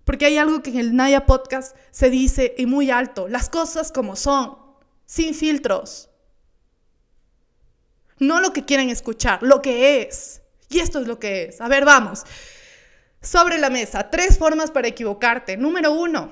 porque 0.06 0.26
hay 0.26 0.38
algo 0.38 0.64
que 0.64 0.70
en 0.70 0.78
el 0.78 0.96
Naya 0.96 1.26
Podcast 1.26 1.76
se 1.92 2.10
dice 2.10 2.56
y 2.58 2.66
muy 2.68 2.90
alto, 2.90 3.28
las 3.28 3.50
cosas 3.50 3.92
como 3.92 4.16
son, 4.16 4.58
sin 5.06 5.36
filtros. 5.36 6.10
No 8.20 8.40
lo 8.40 8.54
que 8.54 8.64
quieren 8.64 8.90
escuchar, 8.90 9.44
lo 9.44 9.62
que 9.62 10.02
es. 10.02 10.42
Y 10.70 10.80
esto 10.80 11.00
es 11.00 11.08
lo 11.08 11.20
que 11.20 11.46
es. 11.46 11.60
A 11.60 11.68
ver, 11.68 11.84
vamos. 11.84 12.24
Sobre 13.22 13.58
la 13.58 13.70
mesa, 13.70 14.10
tres 14.10 14.38
formas 14.38 14.72
para 14.72 14.88
equivocarte. 14.88 15.58
Número 15.58 15.92
uno, 15.92 16.32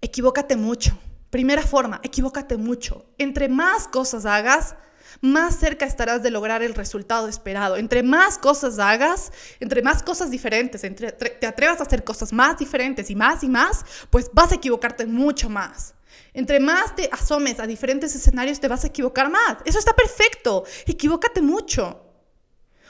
equivócate 0.00 0.54
mucho. 0.54 0.96
Primera 1.36 1.60
forma, 1.60 2.00
equivócate 2.02 2.56
mucho. 2.56 3.04
Entre 3.18 3.50
más 3.50 3.88
cosas 3.88 4.24
hagas, 4.24 4.74
más 5.20 5.56
cerca 5.56 5.84
estarás 5.84 6.22
de 6.22 6.30
lograr 6.30 6.62
el 6.62 6.74
resultado 6.74 7.28
esperado. 7.28 7.76
Entre 7.76 8.02
más 8.02 8.38
cosas 8.38 8.78
hagas, 8.78 9.32
entre 9.60 9.82
más 9.82 10.02
cosas 10.02 10.30
diferentes, 10.30 10.82
entre, 10.82 11.12
te 11.12 11.46
atrevas 11.46 11.80
a 11.80 11.82
hacer 11.82 12.04
cosas 12.04 12.32
más 12.32 12.56
diferentes 12.56 13.10
y 13.10 13.14
más 13.14 13.44
y 13.44 13.50
más, 13.50 13.84
pues 14.08 14.30
vas 14.32 14.52
a 14.52 14.54
equivocarte 14.54 15.04
mucho 15.04 15.50
más. 15.50 15.92
Entre 16.32 16.58
más 16.58 16.96
te 16.96 17.10
asomes 17.12 17.60
a 17.60 17.66
diferentes 17.66 18.14
escenarios, 18.14 18.58
te 18.58 18.68
vas 18.68 18.84
a 18.84 18.86
equivocar 18.86 19.28
más. 19.30 19.58
Eso 19.66 19.78
está 19.78 19.92
perfecto. 19.92 20.64
Equivócate 20.86 21.42
mucho. 21.42 22.00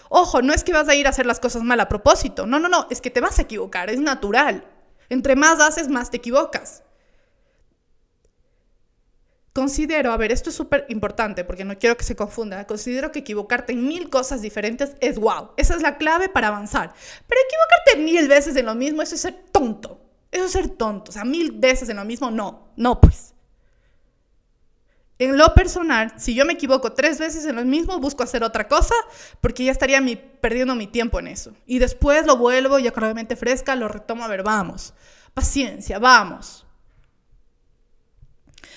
Ojo, 0.09 0.41
no 0.41 0.53
es 0.53 0.63
que 0.63 0.73
vas 0.73 0.89
a 0.89 0.95
ir 0.95 1.09
a 1.09 1.11
hacer 1.11 1.27
las 1.27 1.41
cosas 1.41 1.65
mal 1.65 1.81
a 1.81 1.89
propósito. 1.89 2.47
No, 2.47 2.61
no, 2.61 2.69
no. 2.69 2.87
Es 2.91 3.01
que 3.01 3.11
te 3.11 3.21
vas 3.21 3.41
a 3.41 3.43
equivocar. 3.43 3.91
Es 3.91 3.99
natural. 3.99 4.65
Entre 5.09 5.35
más 5.35 5.59
haces, 5.59 5.89
más 5.89 6.13
te 6.13 6.19
equivocas. 6.19 6.85
Considero, 9.57 10.13
a 10.13 10.19
ver, 10.19 10.33
esto 10.33 10.51
es 10.51 10.57
súper 10.57 10.85
importante 10.91 11.43
porque 11.43 11.65
no 11.65 11.79
quiero 11.79 11.97
que 11.97 12.05
se 12.05 12.15
confunda, 12.15 12.67
considero 12.67 13.11
que 13.11 13.21
equivocarte 13.21 13.73
en 13.73 13.89
mil 13.89 14.11
cosas 14.11 14.43
diferentes 14.43 14.97
es 15.01 15.19
wow, 15.19 15.53
esa 15.57 15.75
es 15.75 15.81
la 15.81 15.97
clave 15.97 16.29
para 16.29 16.49
avanzar. 16.49 16.93
Pero 17.27 17.41
equivocarte 17.41 18.05
mil 18.05 18.29
veces 18.29 18.55
en 18.57 18.67
lo 18.67 18.75
mismo, 18.75 19.01
eso 19.01 19.15
es 19.15 19.23
ser 19.23 19.35
tonto, 19.53 19.99
eso 20.31 20.45
es 20.45 20.53
ser 20.53 20.69
tonto, 20.69 21.09
o 21.09 21.13
sea, 21.13 21.25
mil 21.25 21.53
veces 21.53 21.89
en 21.89 21.97
lo 21.97 22.05
mismo, 22.05 22.31
no, 22.31 22.69
no 22.77 23.01
pues. 23.01 23.33
En 25.19 25.39
lo 25.39 25.55
personal, 25.55 26.13
si 26.19 26.35
yo 26.35 26.45
me 26.45 26.53
equivoco 26.53 26.93
tres 26.93 27.19
veces 27.19 27.47
en 27.47 27.57
lo 27.57 27.65
mismo, 27.65 27.99
busco 27.99 28.23
hacer 28.25 28.45
otra 28.45 28.69
cosa 28.69 28.95
porque 29.41 29.65
ya 29.65 29.73
estaría 29.73 30.03
mi, 30.03 30.17
perdiendo 30.17 30.75
mi 30.75 30.87
tiempo 30.87 31.19
en 31.19 31.29
eso. 31.29 31.55
Y 31.65 31.79
después 31.79 32.27
lo 32.27 32.37
vuelvo 32.37 32.79
ya 32.79 32.93
con 32.93 33.17
fresca, 33.39 33.75
lo 33.75 33.89
retomo, 33.89 34.23
a 34.23 34.29
ver, 34.29 34.43
vamos, 34.43 34.93
paciencia, 35.33 35.99
vamos. 35.99 36.66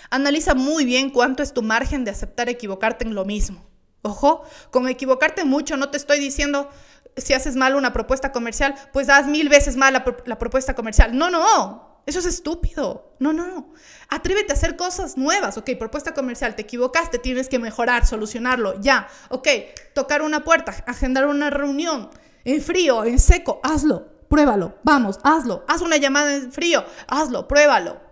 Analiza 0.09 0.55
muy 0.55 0.85
bien 0.85 1.09
cuánto 1.09 1.43
es 1.43 1.53
tu 1.53 1.61
margen 1.61 2.05
de 2.05 2.11
aceptar 2.11 2.49
equivocarte 2.49 3.05
en 3.05 3.15
lo 3.15 3.25
mismo. 3.25 3.65
Ojo, 4.01 4.43
con 4.71 4.87
equivocarte 4.87 5.43
mucho 5.43 5.75
no 5.75 5.89
te 5.89 5.97
estoy 5.97 6.19
diciendo 6.19 6.69
si 7.17 7.33
haces 7.33 7.55
mal 7.55 7.75
una 7.75 7.91
propuesta 7.91 8.31
comercial, 8.31 8.75
pues 8.93 9.09
haz 9.09 9.27
mil 9.27 9.49
veces 9.49 9.75
mal 9.75 9.93
la, 9.93 10.05
la 10.25 10.37
propuesta 10.37 10.73
comercial. 10.73 11.17
No, 11.17 11.29
no, 11.29 12.01
eso 12.05 12.19
es 12.19 12.25
estúpido. 12.25 13.15
No, 13.19 13.33
no, 13.33 13.47
no. 13.47 13.73
Atrévete 14.09 14.53
a 14.53 14.55
hacer 14.55 14.75
cosas 14.75 15.17
nuevas. 15.17 15.57
Ok, 15.57 15.71
propuesta 15.77 16.13
comercial, 16.13 16.55
te 16.55 16.63
equivocaste, 16.63 17.19
tienes 17.19 17.49
que 17.49 17.59
mejorar, 17.59 18.05
solucionarlo, 18.05 18.79
ya. 18.79 19.07
Ok, 19.29 19.47
tocar 19.93 20.21
una 20.21 20.43
puerta, 20.43 20.73
agendar 20.87 21.27
una 21.27 21.49
reunión, 21.49 22.09
en 22.45 22.61
frío, 22.61 23.03
en 23.03 23.19
seco, 23.19 23.59
hazlo, 23.63 24.07
pruébalo, 24.29 24.77
vamos, 24.83 25.19
hazlo. 25.23 25.65
Haz 25.67 25.81
una 25.81 25.97
llamada 25.97 26.33
en 26.33 26.51
frío, 26.51 26.85
hazlo, 27.07 27.47
pruébalo. 27.47 28.08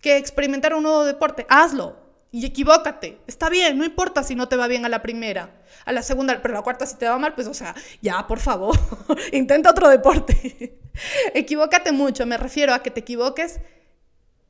Que 0.00 0.16
experimentar 0.16 0.74
un 0.74 0.82
nuevo 0.82 1.04
deporte, 1.04 1.46
hazlo. 1.48 1.96
Y 2.32 2.46
equivócate. 2.46 3.20
Está 3.26 3.48
bien, 3.50 3.76
no 3.76 3.84
importa 3.84 4.22
si 4.22 4.34
no 4.34 4.48
te 4.48 4.56
va 4.56 4.68
bien 4.68 4.84
a 4.84 4.88
la 4.88 5.02
primera, 5.02 5.60
a 5.84 5.92
la 5.92 6.02
segunda, 6.02 6.40
pero 6.40 6.54
a 6.54 6.58
la 6.58 6.62
cuarta 6.62 6.86
si 6.86 6.96
te 6.96 7.08
va 7.08 7.18
mal, 7.18 7.34
pues 7.34 7.48
o 7.48 7.54
sea, 7.54 7.74
ya, 8.00 8.26
por 8.26 8.38
favor, 8.38 8.78
intenta 9.32 9.70
otro 9.70 9.88
deporte. 9.88 10.78
equivócate 11.34 11.90
mucho, 11.90 12.26
me 12.26 12.36
refiero 12.36 12.72
a 12.72 12.82
que 12.82 12.92
te 12.92 13.00
equivoques 13.00 13.60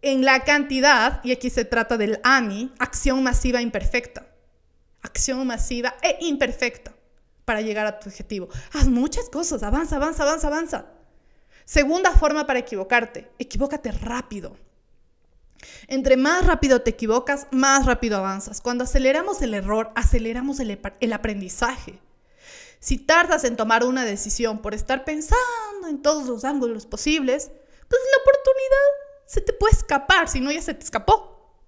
en 0.02 0.24
la 0.24 0.44
cantidad, 0.44 1.20
y 1.24 1.32
aquí 1.32 1.50
se 1.50 1.64
trata 1.64 1.96
del 1.98 2.20
AMI, 2.22 2.72
acción 2.78 3.22
masiva 3.22 3.60
imperfecta. 3.60 4.26
Acción 5.02 5.46
masiva 5.46 5.94
e 6.02 6.18
imperfecta 6.20 6.94
para 7.44 7.60
llegar 7.60 7.86
a 7.86 7.98
tu 7.98 8.08
objetivo. 8.08 8.48
Haz 8.72 8.88
muchas 8.88 9.28
cosas, 9.28 9.62
avanza, 9.62 9.96
avanza, 9.96 10.22
avanza, 10.22 10.46
avanza. 10.46 10.86
Segunda 11.64 12.12
forma 12.12 12.46
para 12.46 12.58
equivocarte, 12.58 13.30
equivócate 13.38 13.92
rápido. 13.92 14.56
Entre 15.88 16.16
más 16.16 16.46
rápido 16.46 16.82
te 16.82 16.90
equivocas, 16.90 17.46
más 17.50 17.86
rápido 17.86 18.18
avanzas. 18.18 18.60
Cuando 18.60 18.84
aceleramos 18.84 19.42
el 19.42 19.54
error, 19.54 19.90
aceleramos 19.94 20.60
el, 20.60 21.12
aprendizaje. 21.12 21.98
Si 22.78 22.96
tardas 22.96 23.44
en 23.44 23.56
tomar 23.56 23.84
una 23.84 24.04
decisión 24.04 24.62
por 24.62 24.74
estar 24.74 25.04
pensando 25.04 25.88
en 25.88 26.00
todos 26.00 26.26
los 26.28 26.44
ángulos 26.44 26.86
posibles, 26.86 27.48
pues 27.48 28.00
la 28.12 28.22
oportunidad 28.22 28.86
se 29.26 29.40
te 29.40 29.52
puede 29.52 29.76
escapar, 29.76 30.28
si 30.28 30.40
no 30.40 30.50
ya 30.50 30.62
se 30.62 30.74
te 30.74 30.84
escapó. 30.84 31.60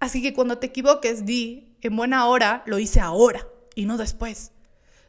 Así 0.00 0.22
que 0.22 0.32
cuando 0.32 0.58
te 0.58 0.68
equivoques, 0.68 1.26
di, 1.26 1.76
en 1.80 1.96
buena 1.96 2.26
hora, 2.26 2.62
lo 2.66 2.78
hice 2.78 3.00
ahora 3.00 3.46
y 3.74 3.86
no 3.86 3.98
después. 3.98 4.52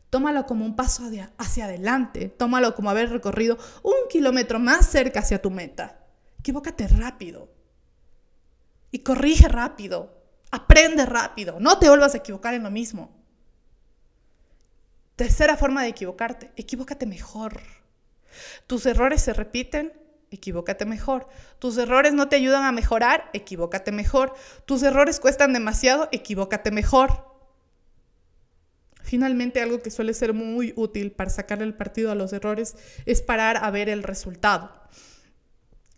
Tómalo 0.10 0.46
como 0.46 0.66
un 0.66 0.76
paso 0.76 1.04
hacia 1.38 1.66
adelante, 1.66 2.30
tómalo 2.30 2.76
como 2.76 2.90
haber 2.92 3.10
recorrido 3.10 3.58
un 3.82 3.96
kilómetro 4.10 4.60
más 4.60 4.86
cerca 4.88 5.22
hacia 5.22 5.42
tu 5.42 5.50
meta. 5.50 6.06
Equivócate 6.40 6.88
rápido 6.88 7.53
y 8.94 9.00
corrige 9.00 9.48
rápido, 9.48 10.22
aprende 10.52 11.08
rápido, 11.08 11.58
no 11.60 11.80
te 11.80 11.90
vuelvas 11.90 12.14
a 12.14 12.20
equivocar 12.20 12.54
en 12.54 12.62
lo 12.62 12.70
mismo. 12.70 13.12
Tercera 15.16 15.58
forma 15.58 15.82
de 15.82 15.90
equivocarte, 15.90 16.52
equivócate 16.58 17.08
mejor. 17.08 17.60
Tus 18.68 18.86
errores 18.86 19.24
se 19.24 19.34
repiten, 19.34 19.94
equivócate 20.30 20.86
mejor. 20.86 21.28
Tus 21.58 21.76
errores 21.80 22.14
no 22.14 22.30
te 22.30 22.36
ayudan 22.36 22.66
a 22.66 22.72
mejorar, 22.72 23.32
equivócate 23.34 23.92
mejor. 23.92 24.36
Tus 24.66 24.84
errores 24.84 25.20
cuestan 25.20 25.54
demasiado, 25.54 26.08
equivócate 26.12 26.70
mejor. 26.70 27.34
Finalmente, 29.02 29.60
algo 29.60 29.82
que 29.82 29.90
suele 29.90 30.14
ser 30.14 30.34
muy 30.34 30.72
útil 30.76 31.14
para 31.14 31.32
sacarle 31.32 31.64
el 31.64 31.74
partido 31.74 32.12
a 32.12 32.16
los 32.16 32.32
errores 32.32 32.76
es 33.08 33.24
parar 33.24 33.58
a 33.58 33.72
ver 33.72 33.90
el 33.90 34.04
resultado. 34.04 34.72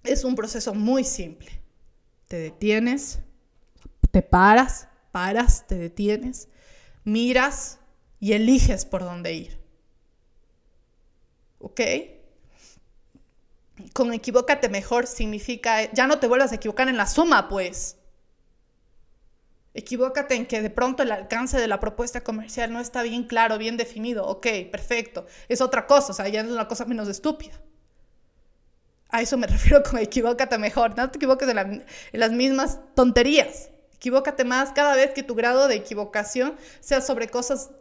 Es 0.05 0.23
un 0.23 0.35
proceso 0.35 0.73
muy 0.73 1.03
simple 1.03 1.64
te 2.27 2.37
detienes, 2.37 3.19
te 4.11 4.21
paras, 4.21 4.87
paras, 5.11 5.65
te 5.67 5.75
detienes, 5.75 6.49
miras 7.03 7.79
y 8.19 8.33
eliges 8.33 8.85
por 8.85 9.03
dónde 9.03 9.33
ir. 9.33 9.59
¿Ok? 11.59 11.81
Con 13.93 14.13
equivócate 14.13 14.69
mejor 14.69 15.07
significa, 15.07 15.91
ya 15.91 16.07
no 16.07 16.19
te 16.19 16.27
vuelvas 16.27 16.51
a 16.51 16.55
equivocar 16.55 16.87
en 16.87 16.97
la 16.97 17.07
suma, 17.07 17.49
pues. 17.49 17.97
Equivócate 19.73 20.35
en 20.35 20.45
que 20.45 20.61
de 20.61 20.69
pronto 20.69 21.03
el 21.03 21.11
alcance 21.11 21.59
de 21.59 21.67
la 21.67 21.81
propuesta 21.81 22.23
comercial 22.23 22.71
no 22.71 22.79
está 22.79 23.03
bien 23.03 23.25
claro, 23.25 23.57
bien 23.57 23.75
definido. 23.75 24.25
Ok, 24.25 24.47
perfecto. 24.71 25.25
Es 25.49 25.59
otra 25.59 25.85
cosa, 25.85 26.13
o 26.13 26.15
sea, 26.15 26.29
ya 26.29 26.41
es 26.41 26.47
una 26.47 26.69
cosa 26.69 26.85
menos 26.85 27.09
estúpida. 27.09 27.59
A 29.15 29.21
eso 29.21 29.37
me 29.37 29.47
refiero 29.55 29.81
con 29.81 29.97
equivócate 29.97 30.57
mejor. 30.57 30.97
No 30.97 31.09
te 31.09 31.17
equivoques 31.17 31.47
en, 31.47 31.85
las 32.11 32.31
mismas 32.33 32.79
tonterías. 32.95 33.69
Equivócate 33.93 34.43
más 34.43 34.73
cada 34.73 34.93
vez 34.93 35.11
que 35.11 35.23
tu 35.23 35.35
grado 35.35 35.69
de 35.69 35.75
equivocación 35.75 36.55
sea 36.81 36.99
sobre 36.99 37.29
cosas 37.29 37.71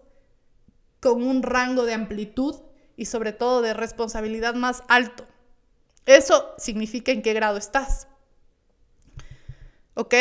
con 1.01 1.25
un 1.25 1.43
rango 1.43 1.87
de 1.87 1.93
amplitud 1.93 2.55
y 2.97 3.07
sobre 3.07 3.33
todo 3.33 3.63
de 3.63 3.75
responsabilidad 3.75 4.55
más 4.55 4.85
alto. 4.87 5.27
Eso 6.07 6.55
significa 6.57 7.11
en 7.11 7.21
qué 7.21 7.33
grado 7.33 7.57
estás. 7.57 8.07
¿Ok? 9.95 10.15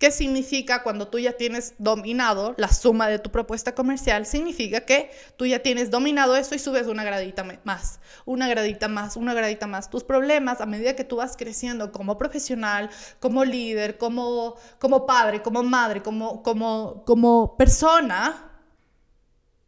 ¿Qué 0.00 0.10
significa 0.10 0.82
cuando 0.82 1.08
tú 1.08 1.18
ya 1.18 1.34
tienes 1.34 1.74
dominado 1.76 2.54
la 2.56 2.72
suma 2.72 3.08
de 3.08 3.18
tu 3.18 3.30
propuesta 3.30 3.74
comercial? 3.74 4.24
Significa 4.24 4.86
que 4.86 5.10
tú 5.36 5.44
ya 5.44 5.58
tienes 5.58 5.90
dominado 5.90 6.36
eso 6.36 6.54
y 6.54 6.58
subes 6.58 6.86
una 6.86 7.04
gradita 7.04 7.44
más, 7.64 8.00
una 8.24 8.48
gradita 8.48 8.88
más, 8.88 9.18
una 9.18 9.34
gradita 9.34 9.66
más. 9.66 9.90
Tus 9.90 10.02
problemas 10.02 10.62
a 10.62 10.64
medida 10.64 10.96
que 10.96 11.04
tú 11.04 11.16
vas 11.16 11.36
creciendo 11.36 11.92
como 11.92 12.16
profesional, 12.16 12.88
como 13.18 13.44
líder, 13.44 13.98
como, 13.98 14.56
como 14.78 15.04
padre, 15.04 15.42
como 15.42 15.62
madre, 15.62 16.00
como, 16.00 16.42
como, 16.42 17.04
como 17.04 17.58
persona, 17.58 18.58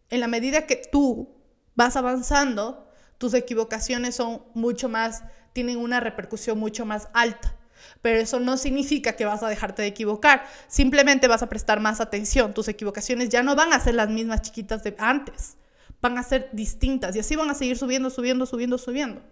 en 0.09 0.21
la 0.21 0.29
medida 0.29 0.67
que 0.67 0.77
tú 0.77 1.29
vas 1.75 1.95
avanzando, 1.95 2.89
tus 3.19 3.35
equivocaciones 3.35 4.15
son 4.15 4.43
mucho 4.55 4.89
más, 4.89 5.25
tienen 5.53 5.77
una 5.77 6.01
repercusión 6.01 6.59
mucho 6.59 6.87
más 6.87 7.11
alta 7.13 7.59
pero 8.01 8.19
eso 8.19 8.41
no 8.41 8.57
significa 8.57 9.13
que 9.15 9.25
vas 9.25 9.43
a 9.43 9.49
dejarte 9.49 9.83
de 9.83 9.89
equivocar, 9.89 10.45
simplemente 10.69 11.29
vas 11.29 11.43
a 11.43 11.49
prestar 11.49 11.81
más 11.81 12.01
atención, 12.01 12.55
tus 12.55 12.69
equivocaciones 12.69 13.29
ya 13.29 13.43
no 13.43 13.55
van 13.55 13.73
a 13.73 13.81
ser 13.81 13.95
las 13.95 14.09
mismas 14.09 14.43
chiquitas 14.43 14.83
de 14.83 14.95
antes, 14.99 15.57
van 16.01 16.19
a 16.19 16.23
ser 16.23 16.49
distintas 16.53 17.15
y 17.17 17.21
así 17.21 17.37
van 17.37 17.51
a 17.51 17.55
seguir 17.55 17.79
subiendo, 17.79 18.11
subiendo, 18.11 18.47
subiendo, 18.47 18.79
subiendo, 18.79 19.23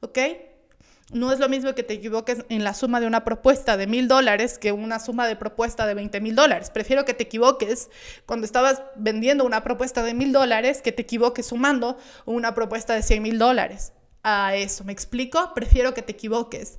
¿ok? 0.00 0.18
No 1.10 1.32
es 1.32 1.38
lo 1.38 1.48
mismo 1.48 1.74
que 1.74 1.82
te 1.82 1.94
equivoques 1.94 2.44
en 2.50 2.64
la 2.64 2.74
suma 2.74 3.00
de 3.00 3.06
una 3.06 3.24
propuesta 3.24 3.78
de 3.78 3.86
mil 3.86 4.08
dólares 4.08 4.58
que 4.58 4.72
una 4.72 4.98
suma 4.98 5.26
de 5.26 5.36
propuesta 5.36 5.86
de 5.86 5.94
20 5.94 6.20
mil 6.20 6.34
dólares. 6.34 6.68
Prefiero 6.68 7.06
que 7.06 7.14
te 7.14 7.22
equivoques 7.22 7.88
cuando 8.26 8.44
estabas 8.44 8.82
vendiendo 8.94 9.46
una 9.46 9.64
propuesta 9.64 10.02
de 10.02 10.12
mil 10.12 10.32
dólares 10.32 10.82
que 10.82 10.92
te 10.92 11.02
equivoques 11.02 11.46
sumando 11.46 11.96
una 12.26 12.54
propuesta 12.54 12.92
de 12.94 13.02
100 13.02 13.22
mil 13.22 13.38
dólares. 13.38 13.94
A 14.22 14.54
eso, 14.54 14.84
¿me 14.84 14.92
explico? 14.92 15.54
Prefiero 15.54 15.94
que 15.94 16.02
te 16.02 16.12
equivoques 16.12 16.78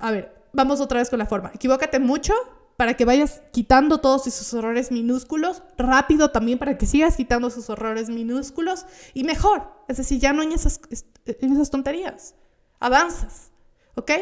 a 0.00 0.10
ver, 0.10 0.34
vamos 0.52 0.80
otra 0.80 0.98
vez 0.98 1.10
con 1.10 1.18
la 1.18 1.26
forma. 1.26 1.50
Equivócate 1.54 1.98
mucho 1.98 2.34
para 2.76 2.94
que 2.94 3.04
vayas 3.04 3.42
quitando 3.52 3.98
todos 3.98 4.26
esos 4.26 4.52
errores 4.54 4.90
minúsculos, 4.90 5.62
rápido 5.76 6.30
también 6.30 6.58
para 6.58 6.78
que 6.78 6.86
sigas 6.86 7.16
quitando 7.16 7.48
esos 7.48 7.68
errores 7.68 8.08
minúsculos 8.08 8.86
y 9.12 9.24
mejor, 9.24 9.70
es 9.86 9.98
decir, 9.98 10.18
ya 10.18 10.32
no 10.32 10.42
en 10.42 10.52
esas, 10.52 10.80
en 11.26 11.52
esas 11.52 11.68
tonterías, 11.68 12.34
avanzas, 12.78 13.50
¿ok? 13.96 14.12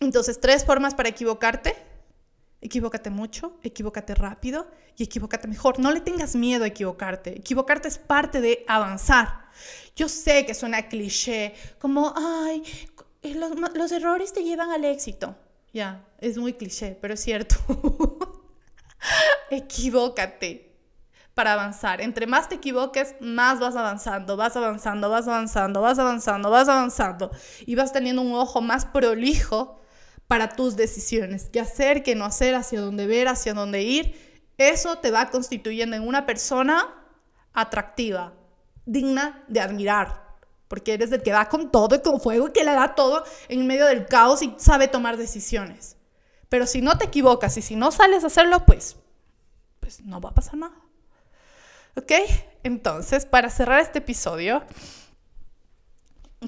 Entonces, 0.00 0.40
tres 0.40 0.64
formas 0.64 0.94
para 0.94 1.10
equivocarte. 1.10 1.76
Equivócate 2.62 3.10
mucho, 3.10 3.58
equivócate 3.62 4.14
rápido 4.14 4.66
y 4.96 5.04
equivócate 5.04 5.48
mejor. 5.48 5.78
No 5.78 5.92
le 5.92 6.00
tengas 6.00 6.34
miedo 6.34 6.64
a 6.64 6.66
equivocarte. 6.66 7.38
Equivocarte 7.38 7.88
es 7.88 7.98
parte 7.98 8.40
de 8.40 8.64
avanzar. 8.66 9.48
Yo 9.96 10.08
sé 10.08 10.44
que 10.44 10.54
suena 10.54 10.88
cliché, 10.88 11.54
como, 11.78 12.12
ay, 12.16 12.62
los, 13.22 13.92
errores 13.92 14.32
te 14.32 14.42
llevan 14.42 14.70
al 14.70 14.84
éxito. 14.84 15.36
Ya, 15.72 16.04
es 16.18 16.38
muy 16.38 16.54
cliché, 16.54 16.98
pero 17.00 17.14
es 17.14 17.20
cierto. 17.20 17.56
Equivócate 19.50 20.78
para 21.34 21.52
avanzar. 21.52 22.00
Entre 22.00 22.26
más 22.26 22.48
te 22.48 22.56
equivoques, 22.56 23.14
más 23.20 23.60
vas 23.60 23.76
avanzando, 23.76 24.36
vas 24.36 24.56
avanzando, 24.56 25.10
vas 25.10 25.28
avanzando, 25.28 25.80
vas 25.80 25.98
avanzando, 25.98 26.50
vas 26.50 26.68
avanzando. 26.68 27.30
Y 27.66 27.74
vas 27.74 27.92
teniendo 27.92 28.22
un 28.22 28.34
ojo 28.34 28.60
más 28.60 28.86
prolijo 28.86 29.80
para 30.26 30.50
tus 30.50 30.76
decisiones. 30.76 31.50
¿Qué 31.52 31.60
hacer, 31.60 32.02
qué 32.02 32.14
no 32.14 32.24
hacer, 32.24 32.54
hacia 32.54 32.80
dónde 32.80 33.06
ver, 33.06 33.28
hacia 33.28 33.54
dónde 33.54 33.82
ir? 33.82 34.14
Eso 34.58 34.98
te 34.98 35.10
va 35.10 35.30
constituyendo 35.30 35.96
en 35.96 36.06
una 36.06 36.26
persona 36.26 36.94
atractiva, 37.52 38.34
digna 38.84 39.44
de 39.48 39.60
admirar 39.60 40.29
porque 40.70 40.94
eres 40.94 41.10
el 41.10 41.20
que 41.20 41.32
va 41.32 41.48
con 41.48 41.72
todo 41.72 41.96
y 41.96 42.00
con 42.00 42.20
fuego 42.20 42.46
y 42.46 42.52
que 42.52 42.62
le 42.62 42.70
da 42.70 42.94
todo 42.94 43.24
en 43.48 43.66
medio 43.66 43.86
del 43.86 44.06
caos 44.06 44.40
y 44.40 44.54
sabe 44.56 44.86
tomar 44.86 45.16
decisiones. 45.16 45.96
Pero 46.48 46.64
si 46.64 46.80
no 46.80 46.96
te 46.96 47.06
equivocas 47.06 47.56
y 47.56 47.62
si 47.62 47.74
no 47.74 47.90
sales 47.90 48.22
a 48.22 48.28
hacerlo, 48.28 48.64
pues, 48.64 48.96
pues 49.80 50.00
no 50.04 50.20
va 50.20 50.30
a 50.30 50.34
pasar 50.34 50.58
nada. 50.58 50.76
¿Ok? 51.96 52.12
Entonces, 52.62 53.26
para 53.26 53.50
cerrar 53.50 53.80
este 53.80 53.98
episodio, 53.98 54.62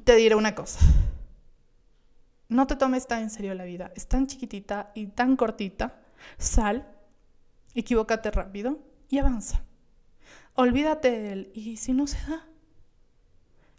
te 0.04 0.14
diré 0.14 0.36
una 0.36 0.54
cosa. 0.54 0.78
No 2.48 2.68
te 2.68 2.76
tomes 2.76 3.08
tan 3.08 3.22
en 3.22 3.30
serio 3.30 3.54
la 3.54 3.64
vida. 3.64 3.90
Es 3.96 4.06
tan 4.06 4.28
chiquitita 4.28 4.92
y 4.94 5.08
tan 5.08 5.34
cortita 5.34 5.98
Sal, 6.38 6.86
equivócate 7.74 8.30
rápido 8.30 8.78
y 9.08 9.18
avanza. 9.18 9.64
Olvídate 10.54 11.10
del 11.10 11.50
y 11.54 11.76
si 11.78 11.92
no 11.92 12.06
se 12.06 12.18
da. 12.28 12.46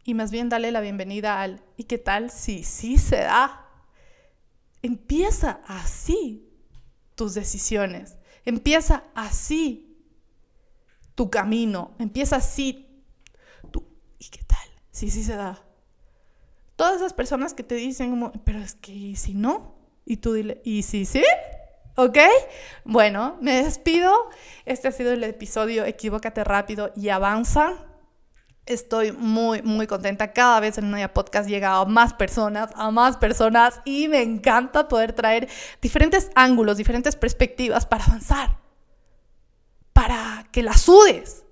Y 0.03 0.13
más 0.13 0.31
bien 0.31 0.49
dale 0.49 0.71
la 0.71 0.81
bienvenida 0.81 1.41
al 1.41 1.63
¿y 1.77 1.85
qué 1.85 1.97
tal 1.97 2.29
si 2.29 2.63
sí 2.63 2.97
se 2.97 3.17
da? 3.17 3.67
Empieza 4.81 5.61
así 5.65 6.49
tus 7.15 7.33
decisiones. 7.33 8.17
Empieza 8.43 9.05
así 9.15 9.97
tu 11.15 11.29
camino. 11.29 11.95
Empieza 11.99 12.37
así 12.37 13.03
tu 13.71 13.87
¿y 14.19 14.29
qué 14.29 14.43
tal 14.43 14.67
si 14.91 15.09
sí 15.09 15.23
se 15.23 15.35
da? 15.35 15.63
Todas 16.75 16.97
esas 16.97 17.13
personas 17.13 17.53
que 17.53 17.63
te 17.63 17.75
dicen 17.75 18.09
como, 18.09 18.31
pero 18.43 18.59
es 18.59 18.75
que 18.75 19.15
si 19.15 19.33
no? 19.33 19.75
Y 20.05 20.17
tú 20.17 20.33
dile, 20.33 20.61
¿y 20.65 20.83
si 20.83 21.05
sí? 21.05 21.23
¿Ok? 21.95 22.17
Bueno, 22.83 23.37
me 23.39 23.63
despido. 23.63 24.11
Este 24.65 24.89
ha 24.89 24.91
sido 24.91 25.13
el 25.13 25.23
episodio 25.23 25.85
Equivócate 25.85 26.43
rápido 26.43 26.91
y 26.95 27.09
avanza. 27.09 27.92
Estoy 28.65 29.11
muy, 29.11 29.61
muy 29.61 29.87
contenta. 29.87 30.31
Cada 30.31 30.59
vez 30.61 30.77
en 30.77 30.89
Naya 30.89 31.13
Podcast 31.13 31.49
llega 31.49 31.79
a 31.79 31.85
más 31.85 32.13
personas, 32.13 32.71
a 32.75 32.91
más 32.91 33.17
personas 33.17 33.81
y 33.83 34.07
me 34.07 34.21
encanta 34.21 34.87
poder 34.87 35.11
traer 35.11 35.49
diferentes 35.81 36.31
ángulos, 36.33 36.77
diferentes 36.77 37.17
perspectivas 37.17 37.85
para 37.85 38.05
avanzar, 38.05 38.59
para 39.91 40.47
que 40.51 40.63
la 40.63 40.77
sudes 40.77 41.43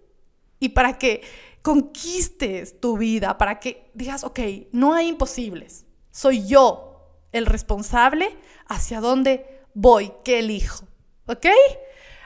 y 0.60 0.70
para 0.70 0.98
que 0.98 1.22
conquistes 1.62 2.80
tu 2.80 2.98
vida, 2.98 3.38
para 3.38 3.60
que 3.60 3.92
digas, 3.94 4.24
ok, 4.24 4.40
no 4.72 4.94
hay 4.94 5.10
imposibles. 5.10 5.86
Soy 6.12 6.48
yo 6.48 6.92
el 7.34 7.46
responsable 7.46 8.38
hacia 8.68 9.02
dónde 9.02 9.66
voy, 9.74 10.14
qué 10.24 10.40
elijo. 10.40 10.86
¿Ok? 11.28 11.48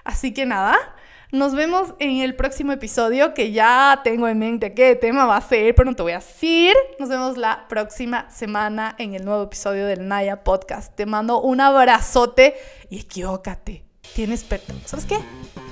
Así 0.03 0.33
que 0.33 0.45
nada, 0.45 0.94
nos 1.35 1.53
vemos 1.53 1.93
en 1.99 2.21
el 2.21 2.35
próximo 2.35 2.71
episodio 2.71 3.33
que 3.33 3.51
ya 3.51 3.99
tengo 4.03 4.27
en 4.27 4.39
mente 4.39 4.73
qué 4.73 4.95
tema 4.95 5.25
va 5.25 5.37
a 5.37 5.41
ser, 5.41 5.75
pero 5.75 5.89
no 5.89 5.95
te 5.95 6.01
voy 6.01 6.13
a 6.13 6.19
decir. 6.19 6.73
Nos 6.97 7.09
vemos 7.09 7.37
la 7.37 7.67
próxima 7.67 8.29
semana 8.31 8.95
en 8.97 9.15
el 9.15 9.25
nuevo 9.25 9.43
episodio 9.43 9.85
del 9.85 10.07
Naya 10.07 10.43
Podcast. 10.43 10.95
Te 10.95 11.05
mando 11.05 11.41
un 11.41 11.59
abrazote 11.59 12.55
y 12.89 12.99
equivócate. 12.99 13.83
Tienes 14.13 14.43
perdón. 14.43 14.81
¿Sabes 14.85 15.05
qué? 15.05 15.17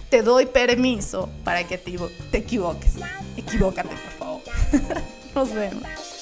Te 0.09 0.21
doy 0.21 0.47
permiso 0.47 1.29
para 1.45 1.63
que 1.65 1.77
te, 1.77 1.97
te 2.29 2.39
equivoques. 2.39 2.95
Equivócate, 3.37 3.89
por 3.89 4.11
favor. 4.11 4.41
Nos 5.35 5.53
vemos. 5.53 6.12